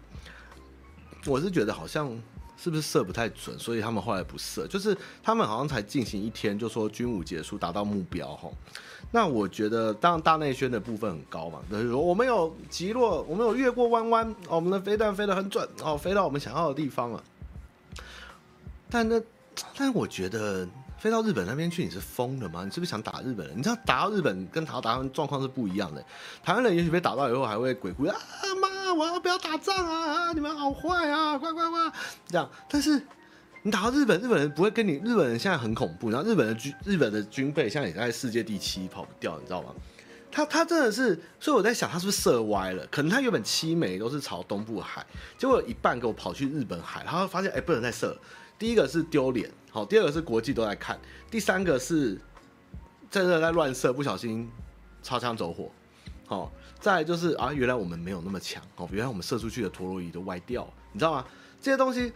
[1.25, 2.15] 我是觉得好像。
[2.63, 4.67] 是不是射不太准，所以他们后来不射？
[4.67, 8.53] 就是他们好像才进行一天，就说军武结束，达到目标吼。
[9.11, 17.21] 那我觉得，当然大内宣的部分很高嘛，就是说我们有击落，我们有越过弯弯，我们的飞弹飞得很准哦，飞到我们想要的地方了。
[18.89, 19.21] 但那，
[19.77, 22.63] 但我觉得飞到日本那边去，你是疯了吗？
[22.63, 23.57] 你是不是想打日本人？
[23.57, 26.03] 你知道打到日本跟打到台湾状况是不一样的。
[26.43, 28.15] 台湾人也许被打到以后还会鬼哭啊
[28.61, 28.93] 妈！
[28.93, 30.33] 我要不要打仗啊！
[30.33, 31.37] 你们好坏啊！
[31.37, 31.91] 快快快！
[32.27, 33.01] 这样，但是
[33.63, 34.93] 你打到日本，日本人不会跟你。
[35.03, 39.73] 日本人现在很恐怖，然后日本的军，日本的军备现在也在世界第七，跑不掉，你知道吗？
[40.31, 42.87] 他他真的是，所以我在想，他是不是射歪了？
[42.87, 45.05] 可能他原本七枚都是朝东部海，
[45.37, 48.21] 结果一半给我跑去日本海，然后发现哎、不能再射了。
[48.57, 52.15] 第一个是丢脸，好，第二个是国际都在看，第三个是
[53.11, 54.49] 在这在乱射，不小心
[55.03, 55.71] 擦枪走火，
[56.25, 56.51] 好。
[56.79, 61.23] 再就是啊，原来我们没有那么强哦，原来我们射出去的陀螺仪都歪掉，你知道吗？
[61.61, 62.11] 这些东西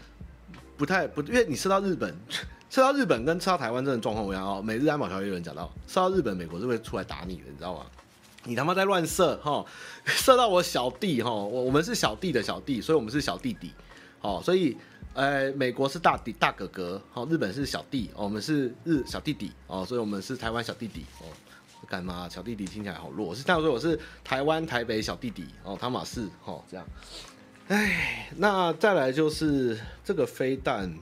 [0.78, 2.16] 不太不，因为你射到日本，
[2.70, 4.62] 射到日本跟射到台湾这种状况一样哦。
[4.62, 7.86] 美日安保条约有人讲到，射到日本，美国是会出来打你的，你知道吗？
[8.44, 9.66] 你他妈在乱射哈，
[10.06, 13.72] 射到我小弟哈，我我们是小弟的小弟，所以我们是小弟弟，
[14.22, 14.78] 哦，所以
[15.14, 21.26] 呃，美国是大弟大哥哥，好，日本是小弟哦，我们是日小弟弟，哦，所以我们是台湾小弟弟，哦，
[21.88, 22.30] 干嘛？
[22.30, 26.86] 小弟弟听起来好弱，我是这样说，我是台湾台北小弟弟，哦，汤马士，哦，这样，
[27.68, 30.94] 哎，那再来就是这个飞弹，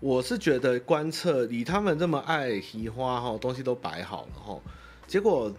[0.00, 4.60] 我是觉得观测以他们这么爱提花，哈，东西都摆好了，哈。
[5.06, 5.54] 结果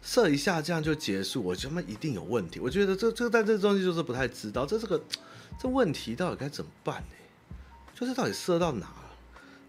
[0.00, 2.60] 射一下，这样就结束，我觉得他们一定有问题。
[2.60, 5.02] 我觉得这这但这东西就是不太知道，这这个
[5.58, 7.56] 这问题到底该怎么办呢？
[7.98, 8.86] 就是到底射到哪？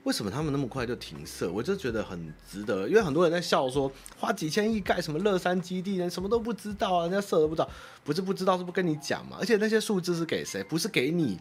[0.05, 1.51] 为什么他们那么快就停射？
[1.51, 7.67] 我就觉得很值得，因为很多人在笑说，花几千亿盖什么乐山基地，人什么都不知道啊，人家射都不知道，
[8.03, 9.37] 不是不知道，是不跟你讲嘛？
[9.39, 10.63] 而且那些数字是给谁？
[10.63, 11.39] 不是给你。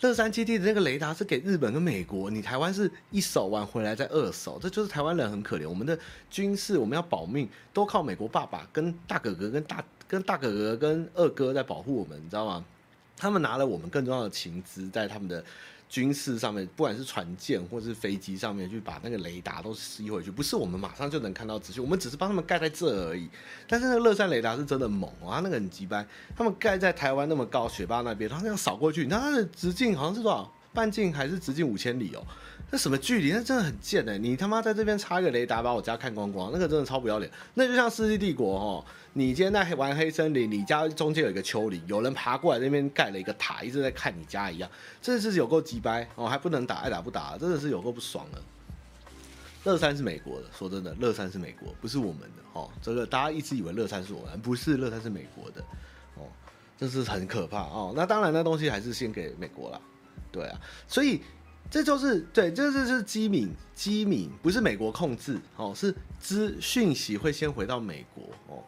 [0.00, 5.68] 乐山基地的那个雷达是给日本跟美国，你台湾是一手完回来再二手，这就是台湾人很可怜。
[5.68, 5.98] 我们的
[6.30, 12.64] 军事我们要保命，都靠美国爸爸跟大哥哥跟大跟大哥哥跟二哥在保护我们，你知道吗？
[13.16, 15.44] 他们拿了我们更重要的情资在他们的。
[15.88, 23.28] 军事上面，不管是船舰或是飞机上面，去把那个雷达都吸回去，不是我们马上就能看到资讯，我们只是帮他们盖在这而已。
[23.68, 26.04] 但是那个乐山雷达是真的猛啊，那个很急掰，
[26.36, 30.52] 他们盖在台湾那么高雪霸那边，他那样扫过去，你看它的直径好像是多少？
[30.72, 32.26] 半径还是直径五千里哦？
[32.70, 33.30] 那什么距离？
[33.30, 34.18] 那真的很贱哎！
[34.18, 37.30] 你他妈在这边插一个雷达，把我家看光光，那个真的超不要脸。
[37.54, 44.68] 那就像《世纪帝国》哦，你今天在玩黑森林，你家中间有一个丘陵，有人爬过来那边盖了一个塔，一直在看你家一样，
[45.00, 48.42] 真的是有够鸡掰哦，还不能打，爱打不打，真的是有够不爽的。
[49.62, 52.68] 乐山是美国的，说真的，乐山是美国，不是我们的哦。
[52.82, 55.60] 这个大家一直以为乐山是我们，不是乐山是美国的
[56.16, 56.26] 哦，
[56.76, 57.92] 这是很可怕哦。
[57.94, 59.80] 那当然，那东西还是先给美国了。
[60.32, 61.22] 对啊，所以
[61.74, 68.62] 这就是对，这就是机敏，机敏不是美国控制哦，是资讯息会先回到美国哦。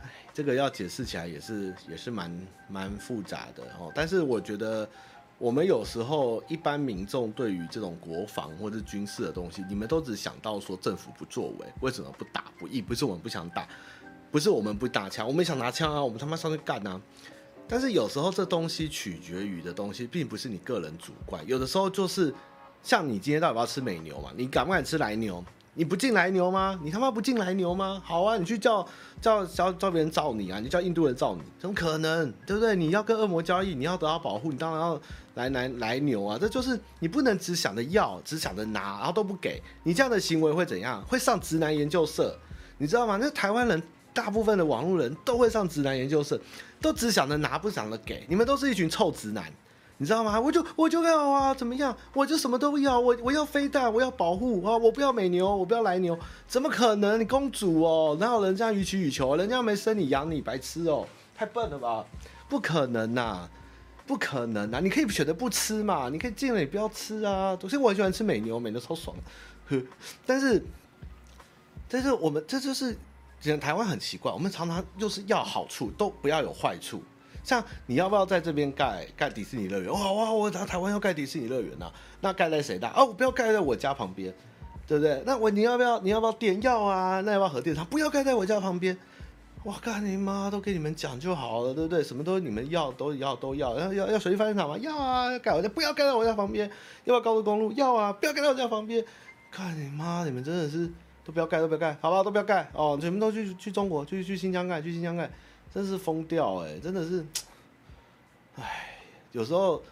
[0.00, 3.90] 哎，这个要解释起来也是也是蛮蛮复杂的哦。
[3.92, 4.88] 但是我觉得
[5.36, 12.80] 我们有时候一般民众对于这种国防或者军事的东西，你们都只想到说政府不作为，为什么不打不义？
[12.80, 13.66] 不是我们不想打，
[14.30, 17.00] 不是我们不打枪，我们想拿枪啊，我们他妈上去干啊！
[17.68, 21.42] 但是有时候这东西取决于的东西，并不是你个人主观。
[21.46, 22.34] 有的时候就是
[22.82, 24.30] 像你今天到底要吃美牛嘛？
[24.36, 25.42] 你敢不敢吃来牛？
[25.74, 26.78] 你不进来牛吗？
[26.82, 28.02] 你他妈不进来牛吗？
[28.04, 28.86] 好啊，你去叫
[29.22, 30.60] 叫叫叫别人罩你啊！
[30.60, 32.30] 你叫印度人罩你，怎么可能？
[32.44, 32.76] 对不对？
[32.76, 35.00] 你要跟恶魔交易，你要得到保护，你当然要
[35.34, 36.36] 来来来牛啊！
[36.38, 39.62] 这就是你不能只想着要，只想着拿，然后都不给。
[39.82, 41.02] 你这样的行为会怎样？
[41.04, 42.36] 会上直男研究社，
[42.76, 43.16] 你知道吗？
[43.18, 43.82] 那台湾人。
[44.14, 46.38] 大部分的网络人都会上直男研究社，
[46.80, 48.26] 都只想着拿，不想着给。
[48.28, 49.50] 你们都是一群臭直男，
[49.96, 50.38] 你知道吗？
[50.38, 51.96] 我就我就要啊，怎么样？
[52.12, 57.18] 我就什么都要，我我要飞弹，我要保护啊，我不要美牛，我不要来牛，怎么可能？
[57.18, 59.34] 你公主哦，哪有人这样予取予求？
[59.36, 62.04] 人家没生你养你，白痴哦，太笨了吧？
[62.48, 63.48] 不可能呐，
[64.06, 64.78] 不可能呐！
[64.82, 67.56] 你可以选择不吃嘛，你可以进来也不要吃啊。
[67.60, 69.16] 所以我很喜欢吃美牛，美牛超爽，
[69.68, 69.80] 呵。
[70.26, 70.62] 但是，
[71.88, 72.94] 但是我们这就是。
[73.60, 77.02] 台湾很奇怪，我们常常就是要好处，都不要有坏处。
[77.42, 79.92] 像你要不要在这边盖盖迪士尼乐园？
[79.92, 82.88] 哇哇，我台湾要盖迪士尼乐园呐，那盖在谁的？
[82.90, 84.32] 哦，我不要盖在我家旁边，
[84.86, 85.20] 对不对？
[85.26, 86.62] 那我你要不要你要不要电？
[86.62, 87.84] 要啊，那要不要核电厂？
[87.86, 88.96] 不要盖在我家旁边。
[89.64, 92.02] 哇，干你妈，都给你们讲就好了，对不对？
[92.02, 94.78] 什么都你们要都要都要，要要要水利发电厂吗？
[94.78, 96.68] 要啊，要盖我家，不要盖在我家旁边。
[97.04, 97.72] 要不要高速公路？
[97.72, 99.04] 要啊，不要盖在我家旁边。
[99.50, 100.88] 干你妈，你们真的是。
[101.24, 105.30] 都不要盖，都不要盖，好吧，都不要盖哦，全部都去去中国，去去新疆盖，去新疆盖，
[105.72, 107.24] 真是疯掉哎，真的是，
[108.56, 108.98] 哎，
[109.30, 109.82] 有时候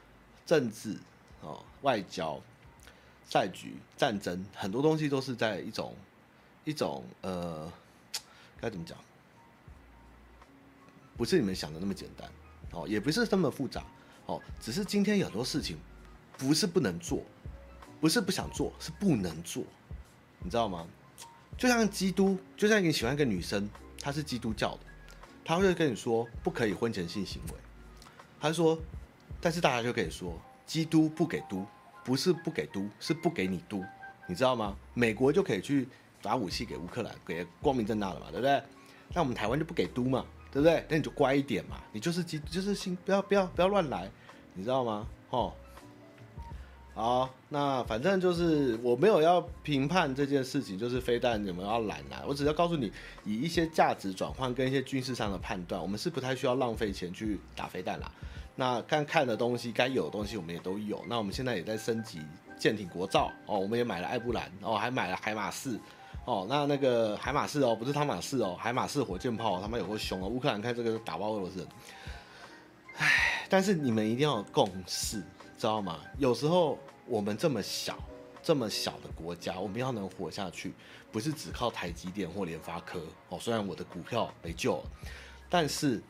[0.45, 0.97] 政治
[1.40, 2.40] 哦、外交、
[3.25, 5.95] 赛局、战争，很多东西都是在一种
[6.64, 7.71] 一种呃，
[8.61, 8.99] 该怎么讲？
[11.16, 12.29] 不是你们想的那么简单
[12.73, 13.85] 哦，也不是那么复杂
[14.27, 15.77] 哦，只是今天有很多事情
[16.37, 17.23] 不是不能做，
[18.01, 19.62] 不是不想做，是不能做，
[20.40, 20.87] 你知道吗？
[21.61, 23.68] 就像基督，就像你喜欢一个女生，
[24.01, 24.81] 她是基督教的，
[25.44, 27.55] 她会跟你说不可以婚前性行为。
[28.40, 28.79] 她说，
[29.42, 31.66] 但是大家就可以说，基督不给都，
[32.03, 33.85] 不是不给都，是不给你都，
[34.27, 34.75] 你知道吗？
[34.94, 35.87] 美国就可以去
[36.23, 38.62] 打武器给乌克兰，给光明正大的嘛，对不对？
[39.12, 40.83] 那我们台湾就不给都嘛，对不对？
[40.88, 44.11] 那你就乖一点嘛，你就是基，就是信，不要不要不要乱来，
[44.55, 45.07] 你知道吗？
[45.29, 45.53] 哦。
[46.92, 52.92] 好，那反正就是我没有要评判这件事情，就是飞弹有没有要拦来，我只要告诉你，
[53.24, 58.11] 以一些价值转换跟一些军事上的判断，我们是不太需要浪费钱去打飞弹啦。
[58.55, 61.03] 那看看的东西，该有的东西我们也都有。
[61.09, 62.18] 那我们现在也在升级
[62.59, 65.81] 舰艇国造哦，我们也买了艾布兰哦，还买了海马士
[66.26, 66.46] 哦。
[66.50, 70.26] 那那个海马士哦，不是汤马士哦，海马士火箭炮他妈有够凶啊！
[70.26, 71.68] 乌克兰看这个打爆俄罗斯人，
[72.98, 73.09] 唉。
[73.48, 75.20] 但是你们一定要有共识，
[75.61, 76.01] 知道吗？
[76.16, 77.99] 有时候我们这么小。
[78.42, 80.73] 这么小的国家，我们要能活下去，
[81.12, 83.38] 不是只靠台积电或联发科哦。
[83.38, 84.85] 虽然我的股票没救了，
[85.51, 86.03] 但是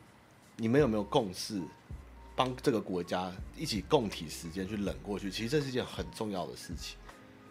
[0.55, 1.61] 你们有没有共识，
[2.33, 5.29] 帮这个国家一起共体时间去冷过去？
[5.29, 6.97] 其实这是一件很重要的事情，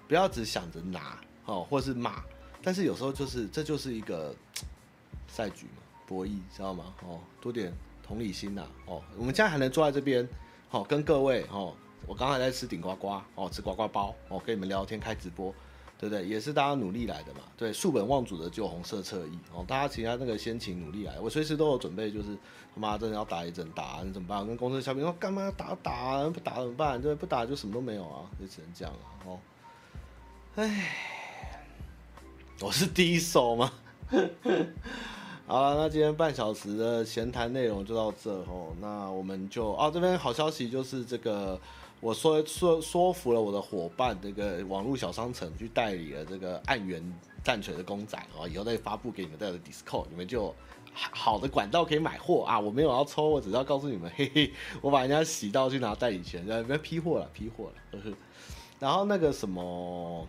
[0.09, 2.25] 不要只想着拿哦，或是骂。
[2.63, 4.35] 但是有时候就是这就是一个
[5.29, 6.95] 赛局嘛，博弈，知道吗？
[7.07, 7.71] 哦，多点
[8.03, 8.67] 同理心呐。
[8.87, 10.27] 哦，我们现在还能坐在这边，
[10.71, 11.77] 好、跟各位哦。
[12.11, 15.55] 我刚才在吃顶呱呱哦，吃呱呱包哦，跟你们聊天开直播，
[15.97, 16.27] 对不对？
[16.27, 17.41] 也是大家努力来的嘛。
[17.57, 22.37] 对，树本望祖的救红色侧翼哦，大家其他那个先勤努力来，我随时都有准备，就是
[22.75, 24.45] 他妈真的要打一针打，你怎么办？
[24.45, 26.29] 跟公司小兵说干嘛要打打？
[26.31, 27.01] 不打怎么办？
[27.01, 29.39] 对，不打就什么都没有啊，就只能这样了哦。
[30.57, 30.91] 哎，
[32.61, 33.73] 我是第一手吗？
[35.51, 38.73] 好了，那今天半小时的闲谈内容就到这哦。
[38.81, 41.61] 那我们就哦，这边好消息就是这个。
[41.99, 47.03] 我说说说服了我的伙伴，这个网络小商城去代理了这个暗源
[47.43, 50.55] 战锤的公仔哦，以后再发布给你们在的 Discord，你们就
[50.95, 52.61] 好的管道可以买货啊！
[52.61, 58.17] 我没有要抽，我只是要告诉你们，嘿嘿，我把人家洗到去拿代理权，人家批货了，批货了，呵呵。
[58.79, 60.25] 然后那个什么。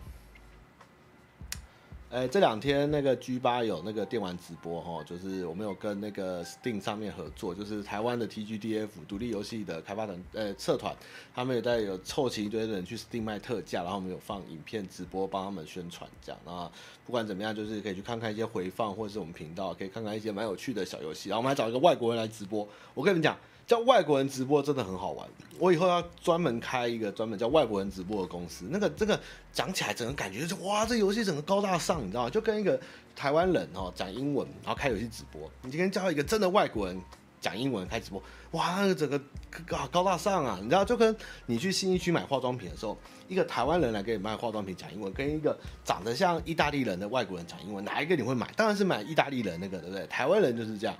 [2.12, 10.94] 哎、这两天那个 G 八有那个电玩直播哈，就是我们有跟那个 Steam 上面合作，就是台湾的 TGDF 独立游戏的开发团呃社团，
[11.34, 16.70] 他们也在有凑齐一堆人去 Steam 卖特价，然后我们有放影片直播帮他们宣传这样，然后
[17.06, 23.34] 不管怎么样，就是可以去看看一些回放，或者是我们频道可以看看一些蛮有趣的小游戏，然后我们还找一个外国人来直播，我跟你们讲。
[23.72, 25.26] 叫外国人直播真的很好玩，
[25.58, 28.66] 我以后要专门开一个专门叫外国人直播的公司。
[28.68, 29.18] 那个这个
[29.50, 32.28] 讲起来，整个感觉就是哇，这游戏整个高大上，你知道吗？
[32.28, 32.78] 就跟一个
[33.16, 35.50] 台湾人哦讲英文，然后开游戏直播。
[35.62, 37.00] 你今天叫一个真的外国人
[37.40, 39.18] 讲英文开直播，哇，那个整个
[39.66, 40.84] 高高大上啊，你知道？
[40.84, 42.94] 就跟你去新义区买化妆品的时候，
[43.26, 48.52] 一个台湾人来给你卖化妆品讲英文，跟一个长得像意大利人的外国人讲英文，哪一个你会买？
[48.54, 50.06] 当然是买意大利人那个，对不对？
[50.08, 50.94] 台湾人就是这样。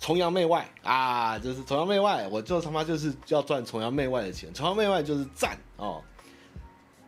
[0.00, 6.02] 崇洋媚外啊，就是崇洋媚外，我就他妈就是要赚崇洋媚外的钱，崇洋媚外就是赞哦，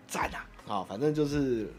[0.06, 1.70] 赞啊，啊、反正就是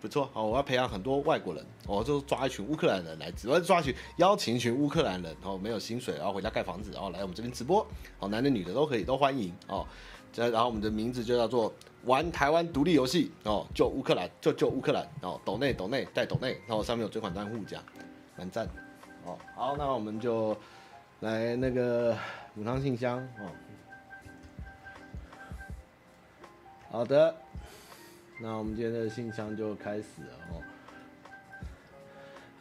[0.00, 7.86] 不错哦，我要培养很多外国人，我就抓一群乌克兰人来直播，我要抓一群邀请一群乌克兰人，然后没有薪水，然后回家盖房子，然后来我们这边直播，
[8.18, 9.86] 哦，男的女的都可以，都欢迎哦，
[10.32, 11.72] 这然后我们的名字就叫做
[12.04, 17.84] 玩台湾独立游戏哦，救乌克兰，就救乌克兰哦，抖内抖内带抖内，然后上面有追款单户这样，
[18.36, 18.68] 蛮赞。
[19.26, 20.56] 哦，好，那我们就
[21.20, 22.16] 来那个
[22.54, 23.50] 母汤信箱哦。
[26.90, 27.34] 好的，
[28.40, 30.62] 那我们今天的信箱就开始了哦。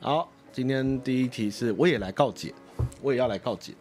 [0.01, 2.53] 好，今天第一题是，我也来告解，
[3.01, 3.73] 我也要来告解。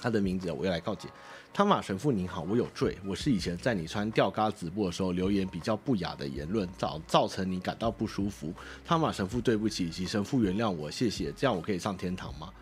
[0.00, 1.08] 他的名字，我也来告解。
[1.54, 8.52] 汤马神父您好，我有罪，我是以前在你穿吊嘎直播的时候留言比较不雅的言论，造造成你感到不舒服。
[8.84, 11.30] 汤马神父对不起，请神父原谅我，谢谢。
[11.30, 12.52] 这样我可以上天堂吗？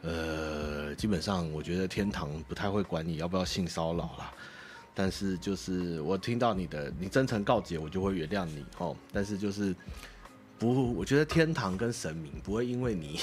[0.00, 4.32] 呃，基本上我觉得天堂不太会管你要不要性骚扰啦。
[4.94, 8.96] 但是就是我听到你的，你真诚告解，我就会原谅你哦。
[9.12, 9.76] 但是就是
[10.58, 13.20] 不，我觉得天堂跟神明不会因为你。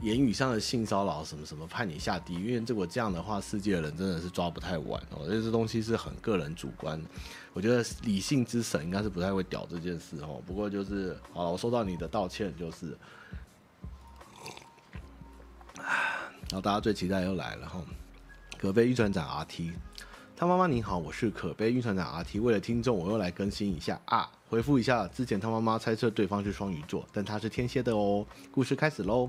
[0.00, 5.26] 言语上的性骚扰什么什么判你下地狱，因为如果这样的话，世界的人真的是抓不太完哦。
[5.26, 7.02] 这这东西是很个人主观，
[7.52, 10.40] 我觉得理性之神应该是不太会屌这件事哦。
[10.46, 12.96] 不过就是好了，我收到你的道歉，就是，
[15.76, 17.82] 然后大家最期待又来了哈，
[18.56, 19.72] 可悲晕船长 RT，
[20.36, 28.24] 他妈妈您好，我是可悲运船长 RT，为了听众我又来更新一下啊，回复一下之前他妈妈猜测对方是双鱼座，但他是天蝎的哦。
[28.52, 29.28] 故事开始喽。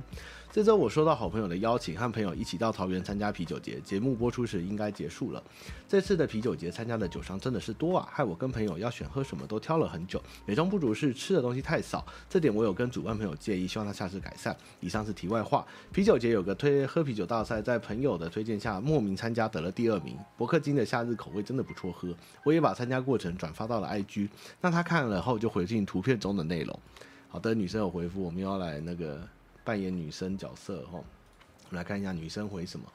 [0.52, 3.80] 这周我收到好朋友的邀请，和朋友一起到桃园参加啤酒节。
[3.82, 5.44] 节目播出时应该结束了。
[5.88, 10.20] 这次的啤酒节参加的酒商真的是多啊，害我跟朋友要选喝什么都挑了很久。
[10.48, 14.58] 美中不足是吃的东西太少，这点我有跟主办朋友建议，希望他下次改善。
[14.80, 15.64] 以上是题外话。
[15.94, 20.18] 啤酒节有个推喝啤酒大赛，在朋友的推荐下莫名参加得了第二名。
[20.36, 22.12] 伯克金的夏日口味真的不错喝，
[22.44, 24.28] 我也把参加过程转发到了 IG，
[24.60, 26.80] 让他看了后就回进图片中的内容。
[27.28, 29.22] 好的，女生有回复，我们要来那个。
[29.70, 32.88] 扮演女生角色哈，我们来看一下女生回什么，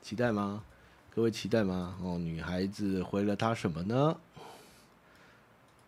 [0.00, 0.62] 期待吗？
[1.12, 1.96] 各位期待吗？
[2.00, 4.16] 哦，女孩子回了她什么呢？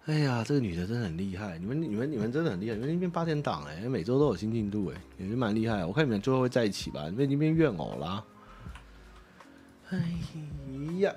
[0.07, 5.86] 哎呀，这个女的真的很厉害，你们、你们、你们真的很厉害，你们那边八点档哎，每周都有新进度哎，也是蛮厉害。
[5.86, 7.09] 我看你们最后会在一起吧？
[7.09, 8.24] 你们已经变怨偶啦。
[9.90, 10.12] 哎
[10.99, 11.14] 呀，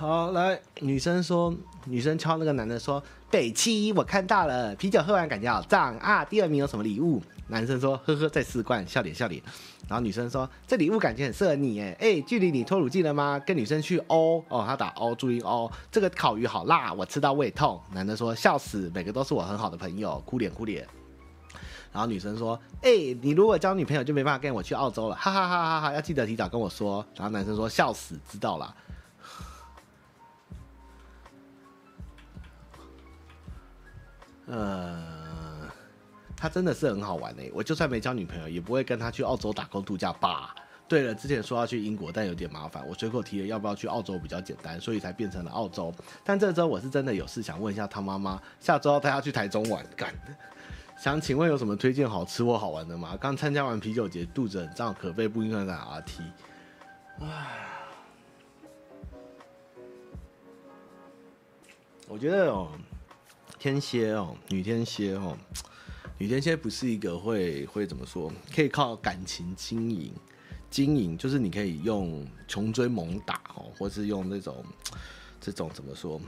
[0.00, 6.24] 好，来，女生说，女生敲那个男的说，北七，我看到了，啤酒喝完感觉好胀啊。
[6.24, 7.22] 第二名有什么礼物？
[7.48, 9.42] 男生说，呵呵，再四罐，笑脸笑脸。
[9.86, 13.38] 然后女生说，这礼物感觉很适合你，哎哎，距离你脱乳剂了吗？
[13.46, 17.78] 跟女生去哦哦，他打哦，注意哦，这个烤鱼好辣，我吃到胃痛。
[17.92, 20.88] 男的说，笑死，每个都是我很好的朋友，哭脸哭脸。
[21.92, 22.90] 然后女生说：“哎、
[23.20, 25.92] 你如果交女朋友就没办法跟我去澳洲了，哈哈哈哈哈！
[25.92, 28.74] 要记得提早跟我说。”然后男生说：“笑死，知道了。”
[34.50, 35.68] 呃，
[36.36, 40.54] 他真的是很好玩哎，我就算没交女朋友，也不会跟他去澳洲打工度假吧？
[40.88, 45.94] 对了，之前说要去英国，但有点麻烦，我随口提了要不要去澳洲比较简单，所以才变成了澳洲。
[46.24, 50.12] 但这周我是真的有事想问一下他妈妈，下周他要去台中玩，干。
[50.98, 53.16] 想请问有什么推荐好吃或好玩的吗？
[53.20, 56.20] 刚参加完啤酒节，肚子很胀，可备不应该在 RT。
[57.20, 57.46] 唉，
[62.08, 62.68] 我觉得哦，
[63.60, 65.36] 天蝎哦，女天蝎哦，
[66.16, 70.14] 女天蝎不是一个会会怎么说，可以靠感情经营，
[70.70, 74.64] 经营就是你可以用穷追猛打哦，或是用那种
[75.38, 76.18] 这种怎么说？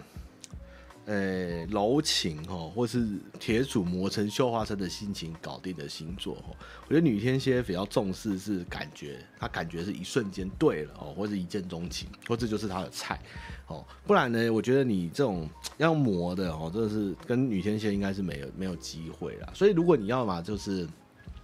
[1.05, 3.07] 呃、柔情哦，或是
[3.41, 6.55] 铁杵磨成绣花针的心情搞定的星座哦。
[6.87, 13.21] 我觉得女天蝎比较重视是感觉，她感觉是一瞬间对了哦，或者一见钟情，或者就是她的菜
[13.67, 13.85] 哦。
[14.07, 19.49] 不然呢，我觉得你这种要磨的哦，真的是跟女天蝎应该是没有没有机会啦。
[19.55, 20.87] 所以如果你要嘛就是，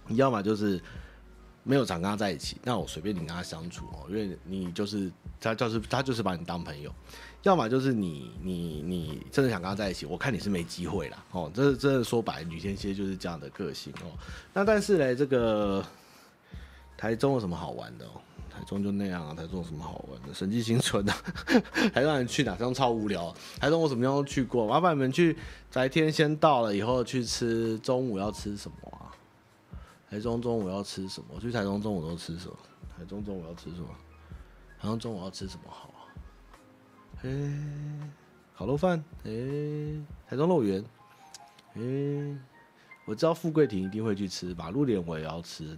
[0.07, 0.79] 你要嘛就是
[1.63, 6.93] 没有常跟他在一起，那我随便你跟他相处哦，因为你就是他就是他就是把你当朋友。
[7.43, 11.49] 要么就是你你你真的想跟他在一起，我看你是没机会了哦。
[11.53, 14.11] 这真的说白，女天蝎就是这样的个性哦。
[14.53, 15.81] 那但是呢，这个
[16.97, 18.19] 台中有什么好玩的哦？
[18.53, 19.33] 台中就那样啊。
[19.33, 20.33] 台中有什么好玩的？
[20.33, 21.15] 神迹新村啊。
[21.95, 22.51] 台中人去哪？
[22.51, 23.33] 台中超无聊。
[23.57, 24.67] 台中我什么地方都去过。
[24.67, 25.37] 麻烦你们去
[25.71, 29.15] 白天先到了以后去吃中午要吃什么啊？
[30.09, 31.27] 台中中午要吃什么？
[31.35, 32.57] 我去台中中午都吃什么？
[32.97, 33.87] 台中中午要吃什么？
[34.79, 35.93] 台中中午要吃什么好？
[37.21, 37.29] 哎，
[38.55, 39.29] 烤肉饭，哎，
[40.27, 40.83] 台中肉圆，
[41.75, 41.81] 哎，
[43.05, 45.77] 我知道富贵亭一定会去吃，马路脸我也要吃，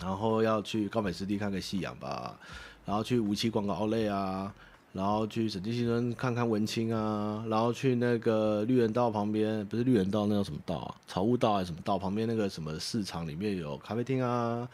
[0.00, 2.38] 然后要去高美湿地看个夕阳吧，
[2.86, 4.54] 然后去梧栖逛个奥莱啊，
[4.92, 10.94] 然后去审计新村看看文青啊，然后去那个绿园道旁边，不是绿园道，那叫什么道啊？
[11.06, 11.98] 草悟道还是什么道？
[11.98, 14.68] 旁边那个什么市场里面有咖啡厅啊，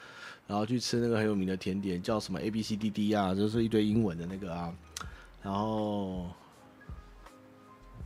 [0.47, 4.73] 然后去吃那个很有名的甜点，叫什么 A B C D D 啊，就是一堆英文的那个啊。
[5.43, 6.27] 然后，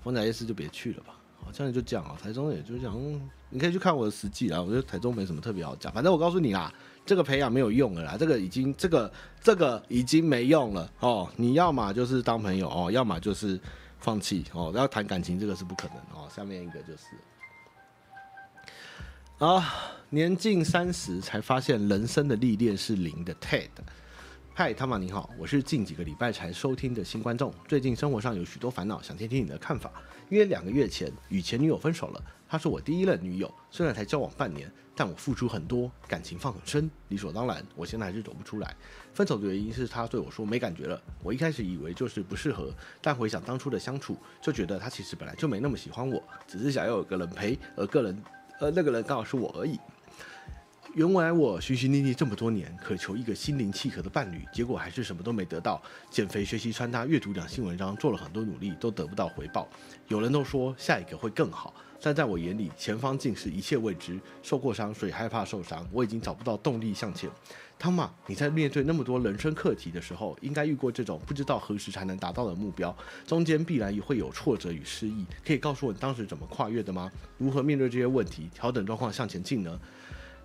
[0.03, 2.19] 丰仔夜市就别去了吧，好像就这样啊。
[2.21, 4.61] 台中也就这样，嗯，你可以去看我的实际啊。
[4.61, 6.73] 我觉得台中没什么特别好讲，反正我告诉你啦，
[7.09, 11.27] 这个培养没有用了啦，这个已经这个这个已经没用了哦。
[11.37, 13.59] 你要么就是当朋友哦，要么就是
[13.99, 14.71] 放弃哦。
[14.77, 16.29] 要谈感情这个是不可能哦。
[16.37, 17.05] 下面一个就是
[19.39, 19.75] 啊，
[20.11, 23.71] 年近三十才发现人生的历练是零的 Ted。
[24.59, 27.55] 嗨，汤玛你好，我是近几个礼拜才收听的新观众。
[27.69, 29.89] 最近生活上有许多烦恼，想听听你的看法。
[30.31, 38.75] 约两个月前与前女友分手了，她是我第一任女友，虽然才交往半年，但我付出很多，感情放很深，理所当然，我现在还是走不出来。
[39.15, 48.21] 分手的原因是她对我说没感觉了，我一开始以为就是不适合，但回想当初的相处，就觉得她其实本来就没那么喜欢我，只是想要有个人陪，而个人，
[48.59, 49.79] 而那个人刚好是我而已。
[50.95, 55.81] 原来我寻寻觅觅这么多年，渴求一个心灵契合的伴侣，结果还是什么都没得到。
[56.11, 59.69] 减肥、学习穿搭、阅读两性文章，做了很多努力，都得不到回报。
[60.09, 64.19] 有人都说下一个会更好，但在我眼里，前方尽是一切未知。
[64.43, 65.87] 受过伤，所以害怕受伤。
[65.93, 67.31] 我已经找不到动力向前。
[67.79, 75.25] 汤玛，你在面对那么多人生课题的时候，应该遇过这种不知道何时才能达到的目标，中间必然也会有挫折与失意。
[75.47, 77.13] 可以告诉我你当时怎么跨越的吗？
[77.37, 79.79] 如何面对这些问题，调整状况向前进呢？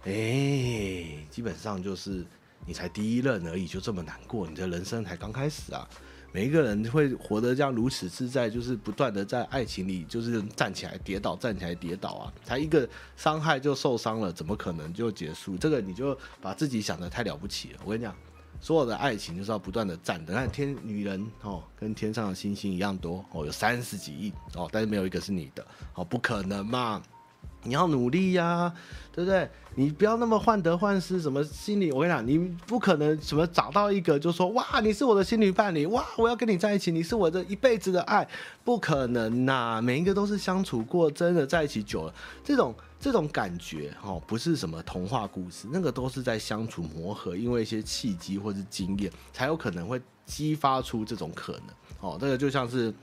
[0.05, 2.25] 哎、基本上就是
[2.65, 5.87] 你才第一任而已，就这么难过，你的人生才刚开始啊！
[6.33, 12.33] 每一个人会活得这样如此自在，就是不断的在爱情里，就是站起来跌倒，站起来跌倒啊！
[12.43, 15.55] 才一个伤害就受伤了，怎么可能就结束？
[15.55, 17.79] 这个你就把自己想得太了不起了。
[17.85, 18.15] 我跟你讲，
[18.59, 20.33] 所有的爱情就是要不断的站的。
[20.33, 27.01] 看天女人哦，跟天上的星星一样多哦，有三十几亿哦，但是没有一个是你的哦，不可能嘛！
[27.63, 28.73] 你要努力呀、
[29.11, 29.49] 对不对？
[29.75, 31.91] 你不要那么患得患失，什么心里？
[31.91, 32.37] 我跟你讲，你
[32.67, 38.27] 不可能什么找到一个就说哇，你是我的心理伴侣，哇，我要跟你在一起，你是我的一辈子的爱，
[38.63, 51.63] 不可能呐、每一个都是相处过，真的在一起久了，这种这种感觉哦，不是什么童话故事，那个都是在相处磨合，因为一些契机或是经验，才有可能会激发出这种可能。
[51.99, 52.93] 哦，这个就像是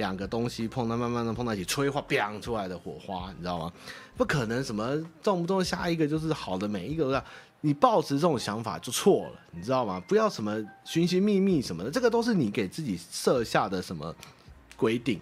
[0.00, 3.72] 两个东西碰到，慢慢的碰到一起，催化，砰出来的火花，你知道吗？
[4.16, 7.24] 不可能什么动不动下一个就是好的，每一个都要。
[7.62, 10.02] 你抱持这种想法就错了，你知道吗？
[10.08, 14.16] 不要什么寻寻觅觅什么的，这个都是你给自己设下的什么
[14.78, 15.20] 规定，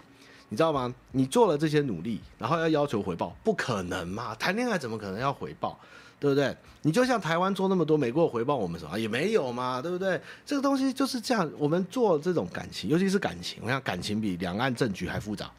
[0.48, 0.94] 你知道吗？
[1.10, 4.36] 你做了这些努力，然后要要求回报，不可能嘛？
[4.36, 5.76] 谈恋爱怎么可能要回报，
[6.20, 6.56] 对不对？
[6.82, 10.20] 你就像台湾做那么多，美国回报我们什么也没有嘛，对不对？
[10.46, 15.50] 这个东西就是这样，我们做这种感情，尤其是感情，我想感情比两岸政局还复杂，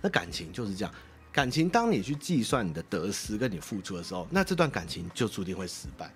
[0.00, 0.94] 那感情就是这样。
[1.30, 6.10] 感情，当你去计算你的得失跟你付出的时候，那这段感情就注定会失败，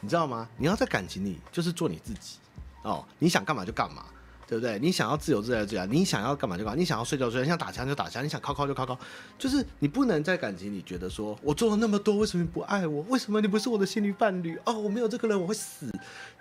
[0.00, 0.48] 你知道吗？
[0.56, 2.36] 你要在感情里就是做你自己
[2.82, 4.04] 哦，你想干嘛就干嘛。
[4.48, 4.78] 对不对？
[4.78, 8.98] 你想要自由自在就这样，你想要干嘛就干嘛，你想要睡觉睡，你想打枪就打枪，你想靠靠就靠靠，
[9.38, 13.02] 就是你不能在感情里觉得说，我做了那么多，为什么你不爱我？
[13.10, 14.58] 为什么你不是我的心灵伴侣？
[14.64, 15.92] 哦，我没有这个人我会死，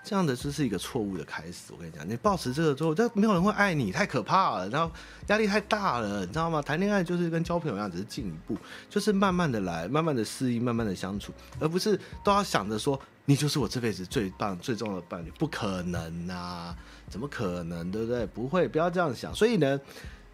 [0.06, 1.74] 这样的就是一个错误的开始。
[1.74, 4.90] 我跟你讲，你保持这个之后，就没有人会爱你，太可怕了，然后
[5.28, 6.62] 压力太大了，你知道吗？
[6.62, 8.58] 谈恋爱就是跟交朋友一样，只是进一步，
[8.90, 12.98] 就是慢慢的来，慢慢的适应，慢慢的相处，而不是都要想着说。
[13.30, 16.74] 你就是我这辈子最棒、最重要的伴侣，不可能啊！
[17.10, 18.26] 怎么可能，对不对？
[18.28, 19.34] 不会，不要这样想。
[19.34, 19.80] 所以呢，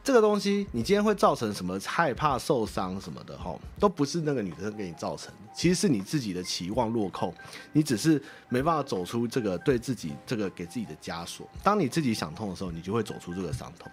[0.04, 7.34] 这个东西你今天会造成什么害怕受伤什么的，吼，都不是那个女生给你造成，其实是你自己的期望落空，
[7.72, 11.48] 你只是没办法走出这个对自己这个给自己的枷锁。
[11.62, 13.92] 当你自己想通的时候，你就会走出这个伤痛。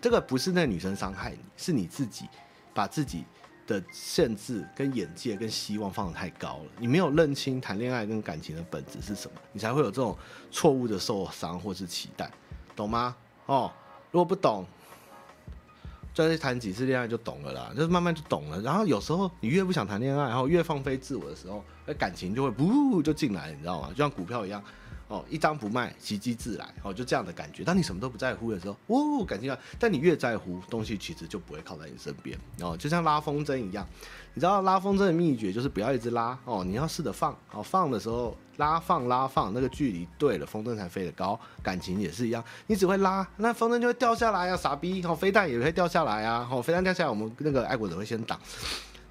[0.00, 2.26] 这个不是那女生伤害你，是你自己
[2.74, 3.24] 把自己。
[3.66, 10.16] 的限制跟眼界跟希望放的太高了，你没有认清谈恋爱跟感情的本质是什么，你才会有这种
[10.50, 12.30] 错误的受伤或是期待，
[12.74, 13.16] 懂吗？
[13.46, 13.70] 哦，
[14.10, 14.64] 如果不懂，
[16.14, 18.60] 再去谈几次恋爱就懂了啦，就是慢慢就懂了。
[18.60, 23.88] 然后有时候你越不想谈恋爱，然后越放飞自我的时候，那感情就会不就进来，你知道吗？
[23.90, 24.62] 就像股票一样。
[25.12, 26.66] 哦，一张不卖，奇迹自来。
[26.82, 27.62] 哦，就这样的感觉。
[27.62, 29.58] 当你什么都不在乎的时候，哦，感情啊。
[29.78, 32.38] 但你越在乎，东西其实就不会靠在你身边。
[32.62, 33.86] 哦，就像拉风筝一样，
[34.32, 36.38] 你知道拉风筝的秘诀就是不要一直拉。
[36.46, 37.36] 哦，你要试着放。
[37.52, 41.38] 哦，放的时候拉放拉放，那个距离对了，风筝才飞得高。
[41.62, 45.04] 感情也是一样，你只会拉，那风筝就会掉下来啊，傻逼。
[45.04, 46.48] 哦，飞弹也会掉下来啊。
[46.50, 48.40] 哦，飞弹掉下来，我们那个爱国者会先挡。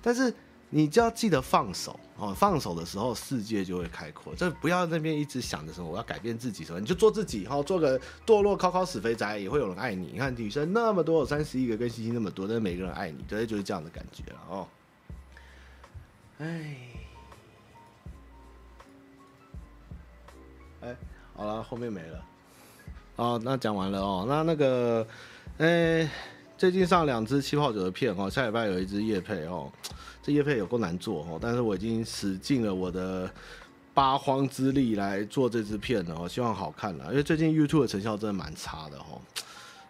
[0.02, 0.34] 但是。
[0.74, 4.34] 你就要记得放手哦，放手的时候世界就会开阔。
[4.34, 10.12] 就不要那边一直想着什么我要改变自己什么，你就做自己哦，做个堕落靠靠死肥宅也会有人爱你。
[10.14, 14.68] 你看女生那么多，有三十亿个跟星星那么多，但是每个人爱你，对，就是这样的感觉了哦。
[16.40, 16.78] 哎，
[20.80, 20.96] 哎，
[21.36, 22.26] 好了，后面没了。
[23.18, 25.06] 哦，那讲完了哦，那那个，
[25.58, 26.10] 哎，
[26.58, 29.70] 最近上两支气泡酒的片哦，下礼拜有一支业配哦。
[30.24, 33.30] 这业配有够难做哦，但是我已经使尽了我的
[33.94, 37.08] 八荒之力来做这支片了，希望好看了。
[37.10, 39.20] 因为最近 YouTube 的成效真的蛮差的哦。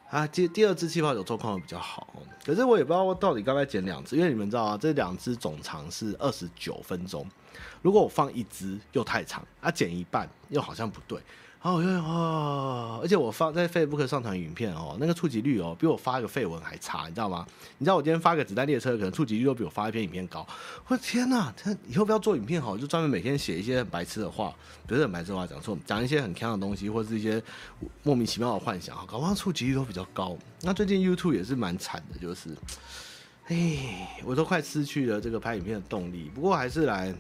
[0.10, 2.08] 啊，第第二支气泡酒状况比较好，
[2.46, 7.26] 可是我也不知道我到底该不该剪两支，因为你们知道啊，这两支总长是二十九分钟，
[7.82, 11.18] 如果我放一支又太长，啊，剪一半又好像不对。
[11.64, 17.46] 哦哟，而且我发在 Facebook 上传影片哦，那个触及率哦，比我发一个废文还差，你知道吗？
[17.78, 20.44] 你知道我今天发个子弹列车，可能触及率都比我发一篇影片高。
[20.88, 24.52] 我天哪，他以后不要做影片好，就专门每天写一些很白痴的话，
[24.88, 27.40] 不是很白痴的话，讲错，讲一些很坑的东西，或者是一些
[28.02, 30.36] 莫名其妙的幻想，搞不好触及率都比较高。
[30.62, 32.50] 那最近 YouTube 也是蛮惨的，就是，
[33.50, 36.32] 哎，我都快失去了这个拍影片的动力。
[36.34, 37.14] 不过还是来，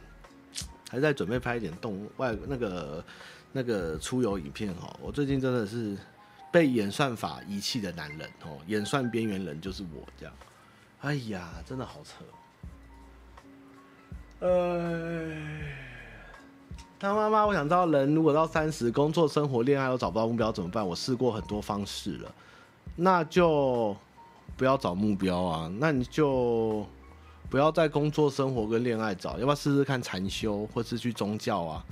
[0.89, 3.05] 还是在准备拍一点动外那个。
[3.51, 5.97] 那个出游影片哦，我最近真的是
[6.51, 10.33] 被演算法遗弃的男人哦，演算边缘人就是我这样。
[11.01, 12.23] 哎呀，真的好扯。
[14.39, 15.35] 呃，
[16.99, 20.87] 他妈妈，我想知道人如果到三十，工作、生活、恋爱都找不到目标怎么办？
[20.87, 22.31] 我试过很多方式了，
[22.95, 23.95] 那就
[24.55, 26.85] 不要找目标啊，那你就
[27.49, 31.85] 不要在工作、生活跟恋爱找，要不要试试看禅修，或是去宗教啊？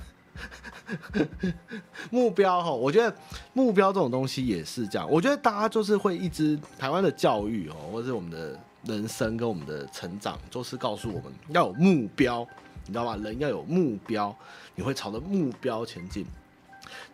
[2.10, 3.14] 目标哈，我觉得
[3.52, 5.08] 目标这种东西也是这样。
[5.10, 12.46] 我觉得大家就是会一直台湾的教育哦，或者是我们的人生跟我们的成长，就是告诉我们要有目标，
[12.86, 13.16] 你知道吧？
[13.16, 14.34] 人要有目标，
[14.74, 16.26] 你会朝着目标前进。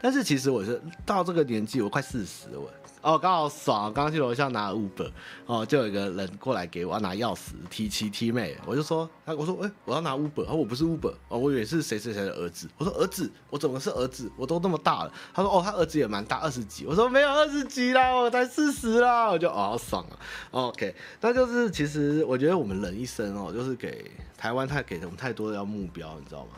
[0.00, 2.60] 但是其实我是到这个年纪，我快四十了。
[3.07, 3.92] 哦，刚好爽！
[3.92, 5.09] 刚刚去楼下拿 Uber，
[5.46, 14.28] 哦，就有一个人过来给我拿钥匙，T 七 T 妹，我就说，他我说，哎、我要拿 Uber，他说我不是 Uber，哦，我以为是谁谁谁的儿子，我说儿子，我怎么是儿子？
[14.36, 15.12] 我都那么大了。
[15.32, 16.84] 他说，哦，他儿子也蛮大，二十几。
[16.84, 19.30] 我说没有二十几啦，我才四十啦。
[19.30, 20.18] 我就哦，好爽啊。
[20.50, 26.54] OK，那就是其实我觉得我们人一生哦，就是给台湾太给我们太多的要目标，你知道吗？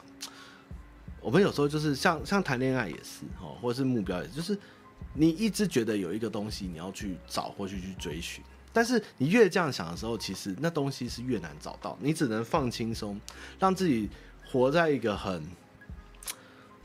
[1.21, 4.59] 我们有时候就是像像谈恋爱也是哦，或者是目标，也就是。
[5.19, 8.43] 你一直觉得有一个东西你要去找或去去追寻，
[8.73, 11.99] 但是你越这样想的时候，其实那东西是越难找到。
[12.01, 13.21] 你只能放轻松，
[13.59, 14.09] 让自己
[14.47, 15.43] 活在一个很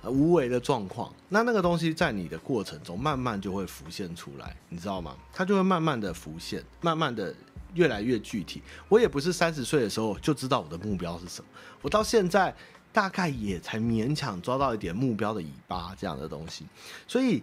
[0.06, 1.14] 无为的状况。
[1.30, 5.16] 那那个东西在你的过程中慢慢就会浮现出来，你知道吗？
[5.32, 7.34] 它就会慢慢的浮现，慢慢的
[7.76, 8.64] 越来越具体。
[8.90, 11.48] 我也不是三十岁的时候就知道我的目标是什么，
[11.84, 12.56] 我到现在。
[12.94, 16.64] 大概也才勉强抓到一点目标的尾巴这样的东西，
[17.08, 17.42] 所以，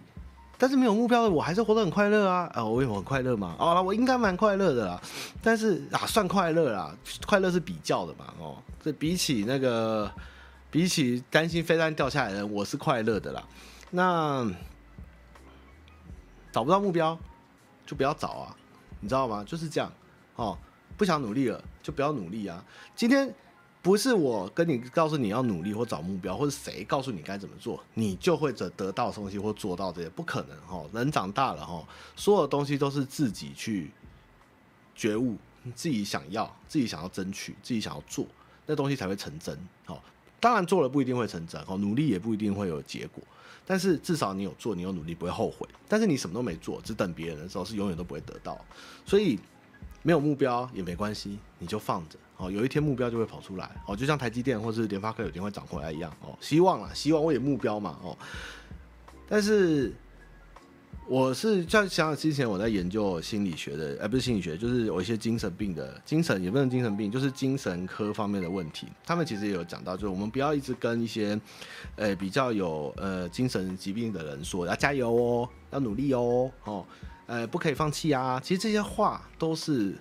[0.61, 2.47] 但是没有目标的我还是活得很快乐啊！
[2.53, 3.55] 啊，我有很快乐嘛？
[3.57, 5.01] 哦，我应该蛮快乐的啦，
[5.41, 6.95] 但是啊，算快乐啦，
[7.25, 10.11] 快乐是比较的嘛，哦，这比起那个，
[10.69, 13.43] 比起担心飞弹掉下来的人，我是快乐的啦。
[13.89, 14.47] 那
[16.51, 17.17] 找不到目标
[17.87, 18.55] 就不要找啊，
[18.99, 19.43] 你知道吗？
[19.43, 19.91] 就是这样
[20.35, 20.55] 哦，
[20.95, 22.63] 不想努力了就不要努力啊。
[22.95, 23.33] 今天。
[23.81, 30.85] 不是我跟你告诉你要努力或找目标，或者谁告诉你该怎么做，你就会得得到东西或做到这些，不可能哈。
[30.93, 31.83] 人长大了哈，
[32.15, 33.89] 所有东西都是自己去
[34.95, 35.35] 觉悟，
[35.73, 38.25] 自己想要，自己想要争取，自己想要做，
[38.67, 39.57] 那东西才会成真。
[39.85, 40.03] 好，
[40.39, 43.23] 当然做了不一定会成真，哦，努力也不一定会有结果，
[43.65, 45.67] 但是至少你有做，你有努力，不会后悔。
[45.87, 48.63] 但是你什么都没做，只等别人的时候，是永远都不会得到。
[49.07, 49.39] 所以。
[50.03, 52.51] 没有目标也没关系，你就放着哦。
[52.51, 56.35] 有一天目标就会跑出来哦，就像台积电或是联发科有一天会涨回来一样哦。
[56.41, 58.17] 希望啊，希望我有目标嘛哦。
[59.29, 59.93] 但是
[61.07, 68.87] 我是像像之前我在研究心理学的，哎，不是心理学，就是有一些精神病的精神也不能精神病，就是精神科方面的问题。
[69.05, 71.39] 他们其实也有讲到，就是我们不要一直跟一些
[71.95, 76.85] 呃比较有呃精神疾病的人说要加油哦，要努力哦哦。
[77.27, 78.41] 呃，不可以放弃啊！
[78.43, 79.95] 其实这些话都是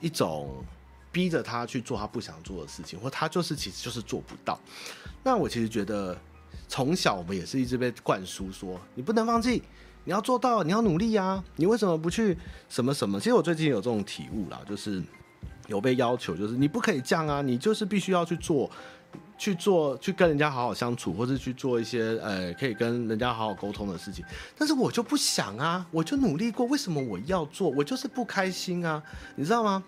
[0.00, 0.64] 一种
[1.10, 4.58] 逼着他去做他不想做的事情，或他就是其实就是做不到。
[5.22, 6.16] 那我其实觉得，
[6.68, 9.62] 从小我们也是一直被灌输说，你不能放弃，
[10.04, 11.42] 你要做到，你要努力啊！
[11.56, 12.36] 你为什么不去
[12.68, 13.18] 什么什么？
[13.18, 15.02] 其实我最近有这种体悟啦，就是
[15.66, 18.70] 有被要求，就是你不可以这样啊，你就是必须要去做。
[19.38, 24.24] 去做，去跟人家好好相处，或是去做一些呃可以跟人家好好沟通的事情。
[24.56, 27.70] 但是我就不想啊，我就努力过，为什么我要做？
[27.70, 29.00] 我就是不开心啊，
[29.36, 29.80] 你知道吗？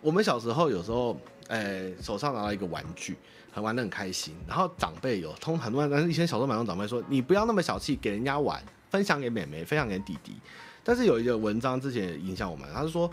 [0.00, 1.18] 我们小时候有时候，
[1.48, 3.16] 哎，手上拿到一个玩具，
[3.52, 4.34] 很玩得很开心。
[4.46, 10.34] 然后长辈有通很多人，但是以前小时候蛮多长辈说，你不要那么小气，给人家玩，分享给妹妹，分享给弟弟。
[10.82, 13.10] 但是有一个文章之前也影响我们，他是说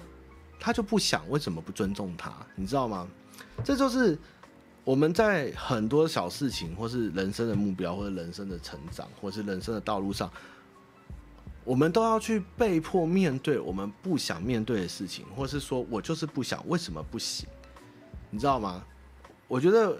[0.59, 2.31] 他就不想，为什么不尊重他？
[2.55, 3.07] 你知道吗？
[3.63, 4.17] 这就是。
[4.83, 10.31] 我们在很多小事情，或是人生的目标，或者人生的成长，或是人生的道路上，
[11.65, 17.49] 我们都要去被迫面对我们不想面对的事情，或是说我就是不想，为什么不行？
[18.29, 18.83] 你知道吗？
[19.47, 19.97] 我觉得，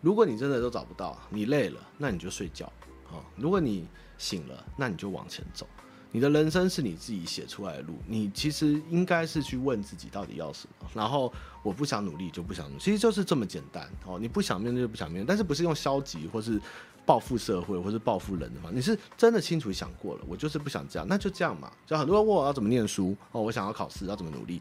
[0.00, 2.66] 如果你真的都找不到，你累了，那你就睡觉。
[3.10, 5.66] 啊，如果你醒了，那你就往前走。
[6.10, 10.88] 你的人生是你自己写出来的路，你其实应该是去问自己到底要什么。
[10.94, 14.18] 然后我不想努力就不想努力，其实就是这么简单哦。
[14.18, 16.60] 你不想面对就不想面对，但是不是用消极或是
[17.08, 18.68] 报复社会或是报复人的嘛？
[18.70, 21.72] 你是真的清楚想过了，我就是不想这样，那就这样嘛。
[21.86, 24.60] 就很多人问我要怎么念书哦，我想要考试要怎么努力？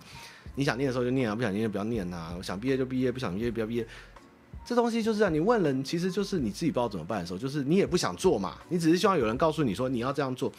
[0.55, 2.33] 你想念的时候就念啊，不想念就不要念啊。
[2.37, 3.85] 我想毕业就毕业，不想毕业不要毕业。
[4.65, 10.49] 这东西就是这样，你问人其实就是你自己不知道怎么办的时候，就是你也不想做嘛，你只是希望有人告诉你说你要这样做。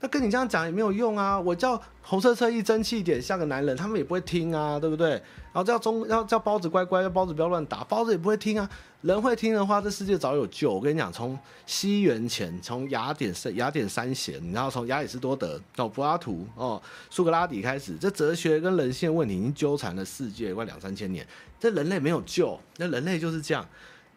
[0.00, 1.40] 那跟你这样讲也没有用啊！
[1.40, 5.10] 我叫红色车一争气一点，像个男人，他们也不会听啊，对不对？
[5.10, 8.68] 然后叫中要叫包子乖乖，叫包子不要乱打，包子也不会听啊。
[9.00, 10.70] 人会听的话，这世界早有救。
[10.70, 21.26] 我跟你讲，从西元前，从雅典三雅典三贤，然后从亚里士多德到柏拉图哦，苏格拉底开始，这哲学跟人性问题已经纠缠了世界快两三千年。
[21.58, 23.66] 这人类没有救，那人类就是这样。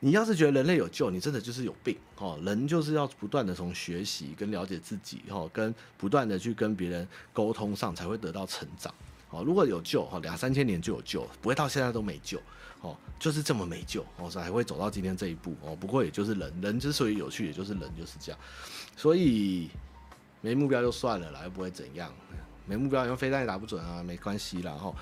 [0.02, 2.40] 你要是觉得人类有救，你真的就是有病哦。
[2.44, 8.94] 人就是要不断的从学习跟了解自己哦，跟不断的去跟别人沟通上，才会得到成长
[9.30, 9.44] 哦。
[9.44, 12.42] 如果有救哈，两三千年就有救，不会到现在都没救
[12.80, 15.76] 哦，就是这么没救哦，才会走到今天这一步哦。
[15.76, 18.40] 不过也就是人，人之所以有趣，也就是人就是这样。
[18.96, 19.70] 所以
[20.40, 22.10] 没目标就算了啦，又不会怎样。
[22.66, 24.94] 没目标，因为飞弹也打不准啊，没关系啦哈。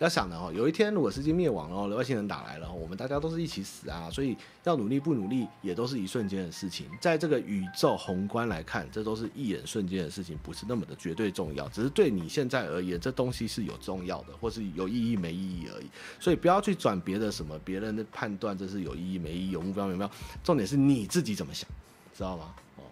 [0.00, 4.34] 要想的哦，有一天如果世界灭亡了，外星人打来了，我们大家都是一起死啊，所以
[4.64, 6.86] 要努力不努力也都是一瞬间的事情。
[6.98, 11.68] 在这个宇宙宏观来看，这都是一眼瞬间的事情，不是那么的绝对重要。
[11.68, 15.90] 只是对你现在而言，这东西是有重要的，或是有意义没意义而已。
[16.18, 20.10] 所以不要去转别的什么别人的判断，这是有意义没意义，有目标没目标。
[20.42, 21.68] 重点是你自己怎么想，
[22.16, 22.54] 知道吗？
[22.78, 22.82] 哦，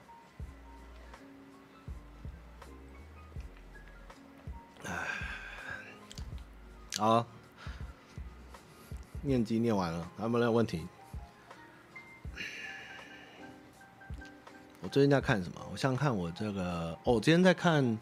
[4.85, 5.28] 唉。
[6.99, 7.25] 好，
[9.23, 10.85] 念经念完了，还有没有问题？
[14.81, 15.61] 我最近在看什么？
[15.71, 17.97] 我想看我这个哦，我今天在看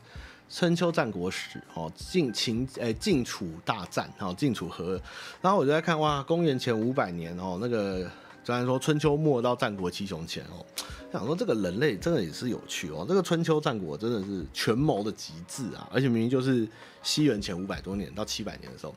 [0.49, 4.99] 春秋战国史哦，晋秦诶晋楚大战哦，晋楚河，
[5.43, 8.11] 然后我就在看哇，公元前五百年哦，那个
[8.47, 10.65] 虽然说春秋末到战国七雄前哦，
[11.13, 16.69] 想说这个人类真的也是有趣哦，这个春秋战国真的是权谋的极致啊，而且明明就是
[17.03, 18.95] 西元前五百多年到七百年的时候，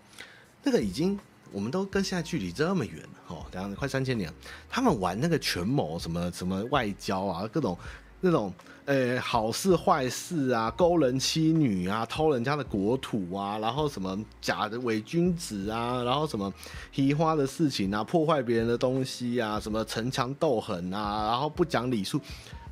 [0.62, 1.20] 那个已经。
[1.52, 4.32] 我们都跟现在距离这么远哦，等下快三千年，
[4.70, 7.76] 他们玩那个权谋，什么什么外交啊，各种
[8.22, 8.54] 那种
[8.86, 16.54] 呃、欸、好事坏事啊，勾人妻女啊，偷人家的国土啊，然后什么假的伪君子啊，然后什么
[16.96, 22.20] 移花的事情啊，破坏别人的东西啊，什么城墙斗狠啊，然后不讲礼数，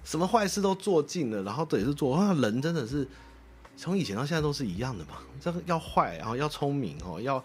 [0.03, 3.07] 什么坏事都做尽了，然后这也是做，哇，人真的是。
[3.79, 7.37] 从以前到现在都是一样的嘛，这个要坏，然后要聪明哦，要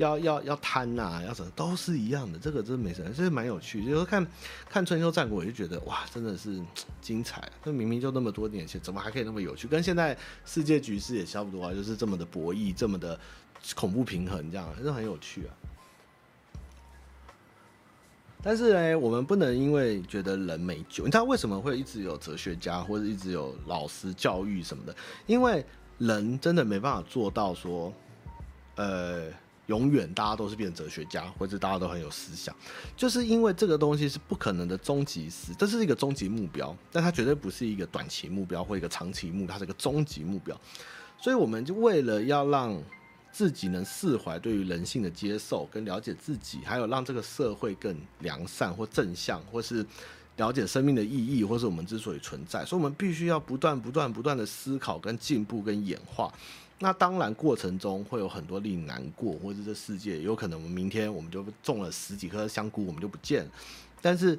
[0.00, 2.38] 要要要贪呐，要什么都是一样的。
[2.38, 3.84] 这个真没什么，这是蛮有趣。
[3.84, 4.26] 就是看
[4.68, 6.58] 看春秋战国，我就觉得哇，真的是
[7.02, 7.46] 精彩。
[7.62, 9.68] 这明明就那么多年前，怎么还可以那么有趣？
[9.68, 13.18] 跟现在世界局势也差不多啊，就是这么的博弈，这么的
[13.74, 15.52] 恐怖平衡，这样真的很有趣啊。
[18.42, 24.96] 但是呢，我们不能因为觉得人没救，你知道为什么会一直有哲学家或者一直有老师教育什么的？
[25.26, 25.62] 因为
[25.98, 27.92] 人真的没办法做到说，
[28.76, 29.28] 呃，
[29.70, 32.52] 永远大家都是变哲学家，或者大家都很有思想，
[32.96, 40.60] 就是因为这个东西是不可能的终极思，这是一个终极目标，但它绝对不是一个短期目标或一个长期目标，它是一个终极目标。
[41.16, 42.76] 所以我们就为了要让
[43.30, 49.86] 自己能释怀对于人性的接受跟了解自己，还有让这个社会更良善或正向，或是。
[50.36, 56.32] 了解生命的意义，或是我们之所以存在，所以我们必须要不断、不断、不断的思考、跟进步、跟演化。
[56.80, 63.50] 那当然过程中会有很多令你难过，或者这世界有可能我们明天我们就种了十几颗香菇，我们就不见了。
[64.02, 64.38] 但是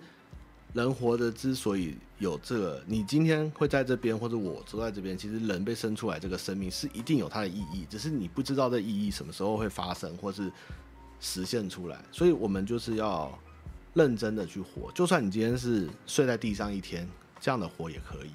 [0.74, 10.52] 人活着之所以有这个，你今天会在这边，或者我坐在这边，其实人被生出来这个生命是一定有它的意义，只是你不知道这意义什么时候会发生，或是
[11.20, 12.04] 实现出来。
[12.12, 13.32] 所以我们就是要。
[13.94, 17.06] 认真的去活，就算你今天是睡在地上一天，
[17.42, 18.32] 这样的活也可以。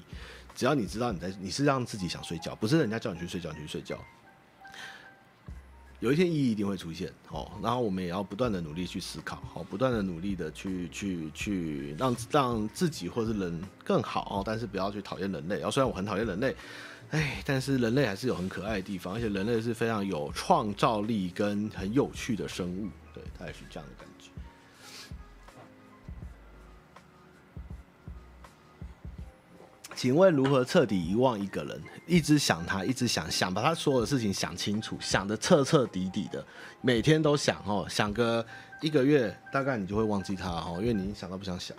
[0.56, 3.96] 只要你知道你在，你是让自己想睡觉，不是人家叫你去睡觉，你去睡觉。
[6.00, 15.56] 有一天意义一定会出现哦，然后我们也要不断的努力去思考，好，不断的努力的去去去让让自己或是人更好哦，但是不要去讨厌人类。
[15.56, 16.54] 然后虽然我很讨厌人类，
[17.10, 24.05] 哎，但是人类还是有很可爱的地方，而且人类是非常有创造力跟很有趣的生物，对，它也是这样的感。
[29.96, 31.82] 请问如何彻底遗忘一个人？
[32.06, 36.44] 一直想他，一直想想把他所有的事情想清楚，想得彻彻底底的，
[36.82, 38.44] 每天都想哦，想个
[38.82, 41.74] 一个月，大概你就会忘记他哦，因为你想到不想想。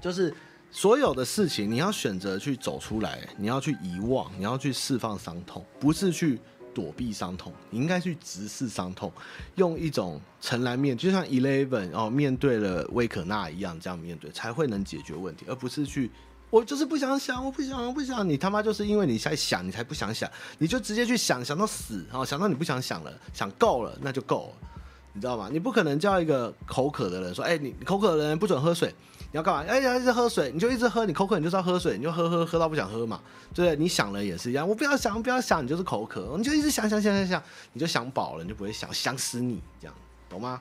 [0.00, 0.32] 就是
[0.70, 6.38] 所有的事情，你要选择去走出来，你要去遗忘，你要去释放伤痛，不是去
[6.72, 9.12] 躲避伤痛，你应该去直视伤痛，
[9.56, 16.08] 用一种诚然面，就像 Eleven 哦面对了威可娜一样，这样面对才会能解决问题，而不是去。
[16.52, 18.28] 我就是不想想，我不想，我不想。
[18.28, 22.22] 你他妈就是因为你在想，你才不想想，你就直接去想，想到死啊！
[22.22, 24.68] 想到你不想想了，想够了，那就够了，
[25.14, 25.48] 你知道吗？
[25.50, 28.94] 你不可能叫一个口渴的人说：“哎，你口渴的人不准喝水。”
[29.32, 29.64] 你要干嘛？
[29.66, 31.06] 哎呀，一直喝水，你就一直喝。
[31.06, 33.18] 你口渴，你就是要喝水，你就喝喝喝到不想喝嘛。
[33.54, 34.68] 对不对，你想了也是一样。
[34.68, 37.42] 我不要想，不要想，你就是口渴，你就一直想想想想想，
[37.72, 39.94] 你就想饱了，你就不会想，想死你这样，
[40.28, 40.60] 懂吗？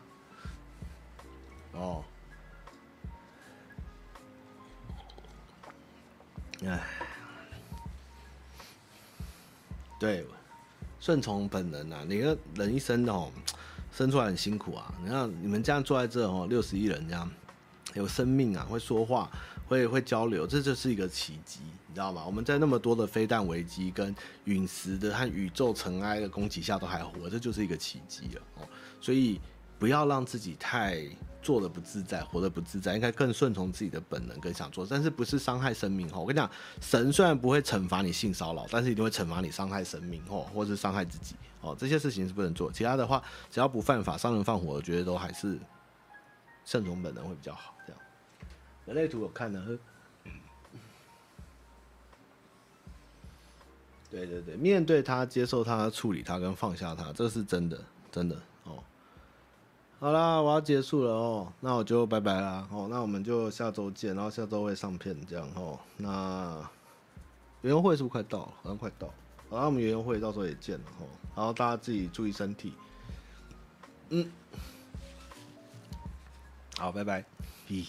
[1.74, 2.02] 哦。
[6.64, 6.80] 哎，
[10.00, 10.24] 对，
[11.00, 12.04] 顺从本能啊！
[12.08, 13.32] 你看人一生哦，
[13.92, 14.94] 生出来很辛苦啊。
[15.04, 17.28] 你看你们这样坐在这哦，六十亿人这样
[17.96, 19.32] 有生命啊，会说话，
[19.68, 22.24] 会会交流，这就是一个奇迹，你知道吗？
[22.24, 28.68] 我们在那么多的飞弹危机、跟陨石的和宇宙尘埃的攻击下都还活，这就是一个奇迹了哦。
[29.02, 29.42] 所以
[29.80, 31.08] 不要让自己太。
[31.42, 36.20] 做的不自在，活得不自在，应该更顺从自己的本能，更想做，但是不是伤害生命哦。
[36.20, 41.76] 我跟你讲，神虽然不会惩罚你性骚扰，但是一定会惩罚你伤害生命哦，或是伤害自己哦。
[41.78, 45.58] 这些事情是不能做，其他的话只要不犯法、伤人放火，我觉得都还是
[46.64, 47.76] 顺从本能会比较好。
[47.88, 48.02] 这样，
[48.86, 49.60] 人类图我看的，
[54.10, 58.38] 对对对，面对他、接受他、处理他跟放下他，这是真的，真的。
[60.02, 62.68] 好啦，我要结束了哦，那我就拜拜啦。
[62.72, 65.78] 哦，那我们就下周见，然后下周会上片这样哦。
[65.96, 66.68] 那
[67.62, 68.54] 园游会是不是快到了？
[68.64, 69.14] 好像快到了。
[69.52, 71.06] 好，那我们园游会到时候也见了哦。
[71.36, 72.74] 然后大家自己注意身体。
[74.10, 74.28] 嗯，
[76.80, 77.24] 好，拜拜，
[77.70, 77.86] 咦。